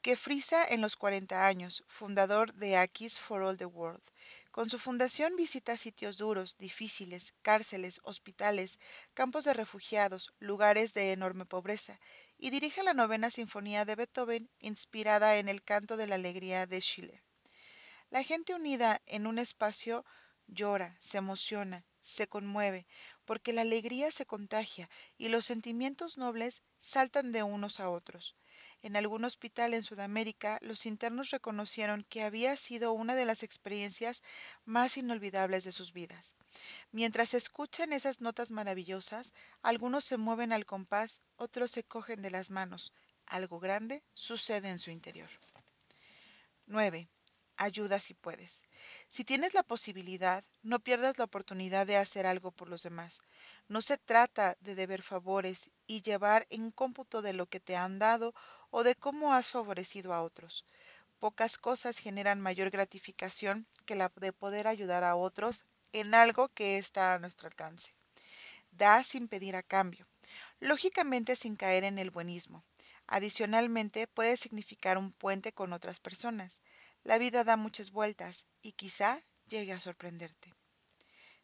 que 0.00 0.16
frisa 0.16 0.64
en 0.66 0.80
los 0.80 0.96
40 0.96 1.44
años, 1.44 1.84
fundador 1.88 2.54
de 2.54 2.78
Akis 2.78 3.18
for 3.18 3.42
All 3.42 3.58
the 3.58 3.66
World. 3.66 4.02
Con 4.56 4.70
su 4.70 4.78
fundación 4.78 5.36
visita 5.36 5.76
sitios 5.76 6.16
duros, 6.16 6.56
difíciles, 6.56 7.34
cárceles, 7.42 8.00
hospitales, 8.04 8.80
campos 9.12 9.44
de 9.44 9.52
refugiados, 9.52 10.32
lugares 10.38 10.94
de 10.94 11.12
enorme 11.12 11.44
pobreza, 11.44 12.00
y 12.38 12.48
dirige 12.48 12.82
la 12.82 12.94
novena 12.94 13.28
sinfonía 13.28 13.84
de 13.84 13.96
Beethoven 13.96 14.48
inspirada 14.58 15.36
en 15.36 15.50
el 15.50 15.62
canto 15.62 15.98
de 15.98 16.06
la 16.06 16.14
alegría 16.14 16.64
de 16.64 16.80
Schiller. 16.80 17.22
La 18.08 18.22
gente 18.22 18.54
unida 18.54 19.02
en 19.04 19.26
un 19.26 19.38
espacio 19.38 20.06
llora, 20.46 20.96
se 21.00 21.18
emociona, 21.18 21.84
se 22.00 22.26
conmueve, 22.26 22.86
porque 23.26 23.52
la 23.52 23.60
alegría 23.60 24.10
se 24.10 24.24
contagia 24.24 24.88
y 25.18 25.28
los 25.28 25.44
sentimientos 25.44 26.16
nobles 26.16 26.62
saltan 26.78 27.30
de 27.30 27.42
unos 27.42 27.78
a 27.78 27.90
otros. 27.90 28.34
En 28.86 28.94
algún 28.94 29.24
hospital 29.24 29.74
en 29.74 29.82
Sudamérica, 29.82 30.60
los 30.62 30.86
internos 30.86 31.30
reconocieron 31.30 32.06
que 32.08 32.22
había 32.22 32.54
sido 32.54 32.92
una 32.92 33.16
de 33.16 33.24
las 33.24 33.42
experiencias 33.42 34.22
más 34.64 34.96
inolvidables 34.96 35.64
de 35.64 35.72
sus 35.72 35.92
vidas. 35.92 36.36
Mientras 36.92 37.34
escuchan 37.34 37.92
esas 37.92 38.20
notas 38.20 38.52
maravillosas, 38.52 39.34
algunos 39.60 40.04
se 40.04 40.18
mueven 40.18 40.52
al 40.52 40.66
compás, 40.66 41.20
otros 41.34 41.72
se 41.72 41.82
cogen 41.82 42.22
de 42.22 42.30
las 42.30 42.48
manos. 42.48 42.92
Algo 43.26 43.58
grande 43.58 44.04
sucede 44.14 44.68
en 44.68 44.78
su 44.78 44.92
interior. 44.92 45.30
9. 46.66 47.08
ayuda 47.56 47.98
si 47.98 48.14
puedes. 48.14 48.62
Si 49.08 49.24
tienes 49.24 49.52
la 49.52 49.64
posibilidad, 49.64 50.44
no 50.62 50.78
pierdas 50.78 51.18
la 51.18 51.24
oportunidad 51.24 51.88
de 51.88 51.96
hacer 51.96 52.24
algo 52.24 52.52
por 52.52 52.68
los 52.68 52.84
demás. 52.84 53.20
No 53.66 53.82
se 53.82 53.98
trata 53.98 54.56
de 54.60 54.76
deber 54.76 55.02
favores 55.02 55.70
y 55.88 56.02
llevar 56.02 56.46
en 56.50 56.70
cómputo 56.70 57.20
de 57.20 57.32
lo 57.32 57.46
que 57.46 57.58
te 57.58 57.76
han 57.76 57.98
dado 57.98 58.32
o 58.70 58.82
de 58.82 58.94
cómo 58.94 59.32
has 59.32 59.50
favorecido 59.50 60.12
a 60.12 60.22
otros. 60.22 60.64
Pocas 61.18 61.58
cosas 61.58 61.98
generan 61.98 62.40
mayor 62.40 62.70
gratificación 62.70 63.66
que 63.86 63.96
la 63.96 64.12
de 64.16 64.32
poder 64.32 64.66
ayudar 64.66 65.04
a 65.04 65.16
otros 65.16 65.64
en 65.92 66.14
algo 66.14 66.48
que 66.48 66.78
está 66.78 67.14
a 67.14 67.18
nuestro 67.18 67.48
alcance. 67.48 67.92
Da 68.70 69.02
sin 69.04 69.28
pedir 69.28 69.56
a 69.56 69.62
cambio, 69.62 70.06
lógicamente 70.60 71.36
sin 71.36 71.56
caer 71.56 71.84
en 71.84 71.98
el 71.98 72.10
buenismo. 72.10 72.64
Adicionalmente, 73.06 74.06
puede 74.06 74.36
significar 74.36 74.98
un 74.98 75.12
puente 75.12 75.52
con 75.52 75.72
otras 75.72 76.00
personas. 76.00 76.60
La 77.04 77.18
vida 77.18 77.44
da 77.44 77.56
muchas 77.56 77.92
vueltas 77.92 78.46
y 78.62 78.72
quizá 78.72 79.22
llegue 79.46 79.72
a 79.72 79.80
sorprenderte. 79.80 80.52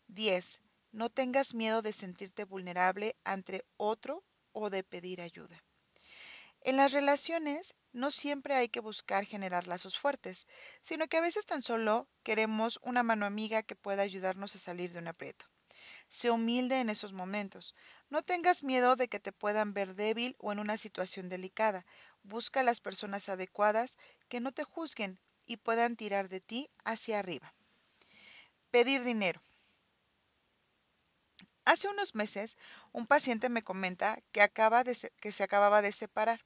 10. 0.09 0.61
No 0.91 1.09
tengas 1.09 1.55
miedo 1.55 1.81
de 1.81 1.93
sentirte 1.93 2.45
vulnerable 2.45 3.17
ante 3.25 3.65
otro 3.77 4.25
o 4.53 4.69
de 4.69 4.83
pedir 4.83 5.23
ayuda. 5.23 5.63
En 6.65 6.77
las 6.77 6.93
relaciones 6.93 7.75
no 7.93 8.13
siempre 8.13 8.55
hay 8.55 8.69
que 8.69 8.79
buscar 8.79 9.25
generar 9.25 9.67
lazos 9.67 9.99
fuertes, 9.99 10.47
sino 10.81 11.09
que 11.09 11.17
a 11.17 11.21
veces 11.21 11.45
tan 11.45 11.61
solo 11.61 12.09
queremos 12.23 12.79
una 12.83 13.03
mano 13.03 13.27
amiga 13.27 13.65
que 13.65 13.75
pueda 13.75 14.03
ayudarnos 14.03 14.55
a 14.55 14.61
salir 14.61 14.93
de 14.93 15.01
un 15.01 15.09
aprieto. 15.09 15.45
Sé 16.09 16.31
humilde 16.31 16.79
en 16.79 16.89
esos 16.89 17.13
momentos. 17.13 17.75
No 18.11 18.23
tengas 18.23 18.63
miedo 18.63 18.95
de 18.95 19.09
que 19.09 19.19
te 19.19 19.33
puedan 19.33 19.75
ver 19.75 19.97
débil 19.97 20.37
o 20.39 20.53
en 20.53 20.61
una 20.61 20.79
situación 20.79 21.29
delicada. 21.29 21.85
Busca 22.23 22.63
las 22.63 22.81
personas 22.81 23.29
adecuadas 23.29 23.99
que 24.29 24.39
no 24.39 24.53
te 24.53 24.63
juzguen 24.63 25.19
y 25.47 25.57
puedan 25.57 25.97
tirar 25.97 26.29
de 26.29 26.41
ti 26.41 26.71
hacia 26.85 27.19
arriba. 27.19 27.53
Pedir 28.71 29.03
dinero. 29.03 29.43
Hace 31.65 31.89
unos 31.89 32.15
meses, 32.15 32.57
un 32.93 33.09
paciente 33.09 33.49
me 33.49 33.63
comenta 33.65 34.21
que, 34.31 34.43
acaba 34.43 34.85
de 34.85 34.97
que 35.21 35.33
se 35.33 35.43
acababa 35.43 35.83
de 35.83 35.91
separar. 35.91 36.41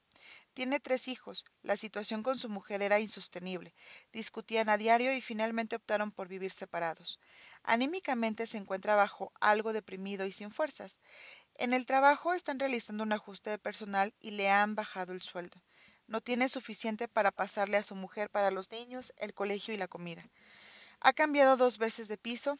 Tiene 0.56 0.80
tres 0.80 1.06
hijos. 1.06 1.44
La 1.60 1.76
situación 1.76 2.22
con 2.22 2.38
su 2.38 2.48
mujer 2.48 2.80
era 2.80 2.98
insostenible. 2.98 3.74
Discutían 4.10 4.70
a 4.70 4.78
diario 4.78 5.12
y 5.12 5.20
finalmente 5.20 5.76
optaron 5.76 6.10
por 6.10 6.28
vivir 6.28 6.50
separados. 6.50 7.20
Anímicamente 7.62 8.46
se 8.46 8.56
encuentra 8.56 8.94
bajo 8.94 9.34
algo 9.38 9.74
deprimido 9.74 10.24
y 10.24 10.32
sin 10.32 10.50
fuerzas. 10.50 10.98
En 11.56 11.74
el 11.74 11.84
trabajo 11.84 12.32
están 12.32 12.58
realizando 12.58 13.04
un 13.04 13.12
ajuste 13.12 13.50
de 13.50 13.58
personal 13.58 14.14
y 14.18 14.30
le 14.30 14.48
han 14.48 14.74
bajado 14.74 15.12
el 15.12 15.20
sueldo. 15.20 15.62
No 16.06 16.22
tiene 16.22 16.48
suficiente 16.48 17.06
para 17.06 17.32
pasarle 17.32 17.76
a 17.76 17.82
su 17.82 17.94
mujer 17.94 18.30
para 18.30 18.50
los 18.50 18.70
niños, 18.70 19.12
el 19.18 19.34
colegio 19.34 19.74
y 19.74 19.76
la 19.76 19.88
comida. 19.88 20.26
Ha 21.00 21.12
cambiado 21.12 21.58
dos 21.58 21.76
veces 21.76 22.08
de 22.08 22.16
piso 22.16 22.58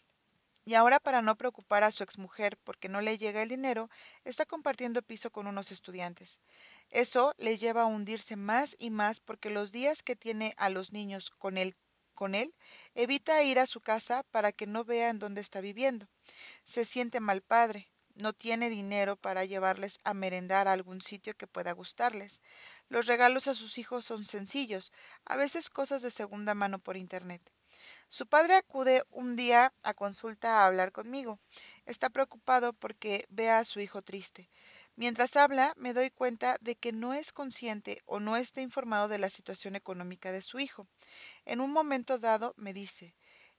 y 0.66 0.74
ahora 0.74 0.98
para 0.98 1.22
no 1.22 1.36
preocupar 1.36 1.84
a 1.84 1.92
su 1.92 2.02
exmujer 2.02 2.58
porque 2.58 2.88
no 2.88 3.00
le 3.00 3.16
llega 3.18 3.40
el 3.40 3.48
dinero, 3.48 3.88
está 4.24 4.44
compartiendo 4.44 5.00
piso 5.00 5.30
con 5.30 5.46
unos 5.46 5.70
estudiantes. 5.70 6.40
Eso 6.90 7.34
le 7.38 7.56
lleva 7.56 7.82
a 7.82 7.86
hundirse 7.86 8.36
más 8.36 8.76
y 8.78 8.90
más 8.90 9.20
porque 9.20 9.50
los 9.50 9.72
días 9.72 10.02
que 10.02 10.16
tiene 10.16 10.54
a 10.56 10.70
los 10.70 10.92
niños 10.92 11.30
con 11.30 11.58
él, 11.58 11.76
con 12.14 12.34
él, 12.34 12.54
evita 12.94 13.42
ir 13.42 13.58
a 13.58 13.66
su 13.66 13.80
casa 13.80 14.24
para 14.30 14.52
que 14.52 14.66
no 14.66 14.84
vean 14.84 15.18
dónde 15.18 15.40
está 15.40 15.60
viviendo. 15.60 16.08
Se 16.64 16.84
siente 16.84 17.20
mal 17.20 17.42
padre, 17.42 17.88
no 18.14 18.32
tiene 18.32 18.70
dinero 18.70 19.16
para 19.16 19.44
llevarles 19.44 19.98
a 20.04 20.14
merendar 20.14 20.68
a 20.68 20.72
algún 20.72 21.02
sitio 21.02 21.36
que 21.36 21.46
pueda 21.46 21.72
gustarles. 21.72 22.42
Los 22.88 23.06
regalos 23.06 23.46
a 23.46 23.54
sus 23.54 23.78
hijos 23.78 24.04
son 24.04 24.24
sencillos, 24.24 24.92
a 25.24 25.36
veces 25.36 25.70
cosas 25.70 26.02
de 26.02 26.10
segunda 26.10 26.54
mano 26.54 26.78
por 26.78 26.96
internet. 26.96 27.42
Su 28.08 28.26
padre 28.26 28.54
acude 28.54 29.04
un 29.10 29.36
día 29.36 29.72
a 29.82 29.92
consulta 29.92 30.60
a 30.62 30.66
hablar 30.66 30.92
conmigo. 30.92 31.40
Está 31.84 32.08
preocupado 32.08 32.72
porque 32.72 33.26
ve 33.28 33.50
a 33.50 33.64
su 33.64 33.80
hijo 33.80 34.00
triste. 34.00 34.48
Mientras 34.98 35.36
habla, 35.36 35.74
me 35.76 35.92
doy 35.92 36.10
cuenta 36.10 36.56
de 36.62 36.74
que 36.74 36.90
no 36.90 37.12
es 37.12 37.34
consciente 37.34 38.02
o 38.06 38.18
no 38.18 38.34
está 38.38 38.62
informado 38.62 39.08
de 39.08 39.18
la 39.18 39.28
situación 39.28 39.76
económica 39.76 40.32
de 40.32 40.40
su 40.40 40.58
hijo. 40.58 40.88
En 41.44 41.60
un 41.60 41.70
momento 41.70 42.18
dado 42.18 42.54
me 42.56 42.72
dice, 42.72 43.14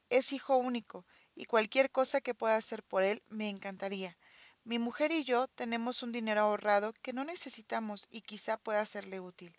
es 0.10 0.34
hijo 0.34 0.58
único 0.58 1.06
y 1.36 1.46
cualquier 1.46 1.92
cosa 1.92 2.22
que 2.22 2.34
pueda 2.34 2.56
hacer 2.56 2.82
por 2.82 3.04
él 3.04 3.22
me 3.28 3.50
encantaría. 3.50 4.18
Mi 4.64 4.80
mujer 4.80 5.12
y 5.12 5.24
yo 5.26 5.48
tenemos 5.50 6.02
un 6.02 6.12
dinero 6.12 6.42
ahorrado 6.42 6.92
que 7.04 7.14
no 7.14 7.24
necesitamos 7.24 8.08
y 8.10 8.22
quizá 8.22 8.58
pueda 8.58 8.84
serle 8.88 9.20
útil. 9.20 9.56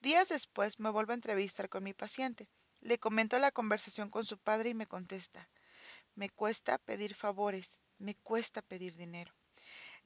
Días 0.00 0.28
después 0.28 0.78
me 0.80 0.90
vuelvo 0.90 1.12
a 1.12 1.16
entrevistar 1.16 1.70
con 1.70 1.82
mi 1.82 1.94
paciente. 1.94 2.50
Le 2.82 2.98
comento 2.98 3.38
la 3.38 3.52
conversación 3.52 4.10
con 4.10 4.26
su 4.26 4.36
padre 4.36 4.68
y 4.68 4.74
me 4.74 4.86
contesta, 4.86 5.48
me 6.14 6.28
cuesta 6.28 6.76
pedir 6.76 7.14
favores, 7.14 7.80
me 7.98 8.14
cuesta 8.16 8.60
pedir 8.60 8.94
dinero. 8.96 9.32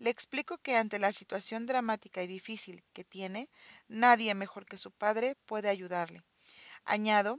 Le 0.00 0.08
explico 0.08 0.56
que 0.56 0.78
ante 0.78 0.98
la 0.98 1.12
situación 1.12 1.66
dramática 1.66 2.22
y 2.22 2.26
difícil 2.26 2.82
que 2.94 3.04
tiene, 3.04 3.50
nadie 3.86 4.34
mejor 4.34 4.64
que 4.64 4.78
su 4.78 4.90
padre 4.90 5.36
puede 5.44 5.68
ayudarle. 5.68 6.22
Añado 6.86 7.38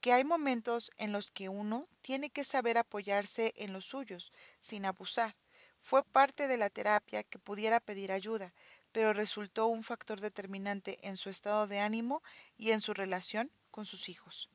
que 0.00 0.12
hay 0.12 0.22
momentos 0.22 0.92
en 0.98 1.10
los 1.10 1.32
que 1.32 1.48
uno 1.48 1.88
tiene 2.00 2.30
que 2.30 2.44
saber 2.44 2.78
apoyarse 2.78 3.54
en 3.56 3.72
los 3.72 3.86
suyos, 3.86 4.32
sin 4.60 4.86
abusar. 4.86 5.34
Fue 5.80 6.04
parte 6.04 6.46
de 6.46 6.58
la 6.58 6.70
terapia 6.70 7.24
que 7.24 7.40
pudiera 7.40 7.80
pedir 7.80 8.12
ayuda, 8.12 8.54
pero 8.92 9.12
resultó 9.12 9.66
un 9.66 9.82
factor 9.82 10.20
determinante 10.20 10.96
en 11.02 11.16
su 11.16 11.28
estado 11.28 11.66
de 11.66 11.80
ánimo 11.80 12.22
y 12.56 12.70
en 12.70 12.80
su 12.80 12.94
relación 12.94 13.50
con 13.72 13.84
sus 13.84 14.08
hijos. 14.08 14.48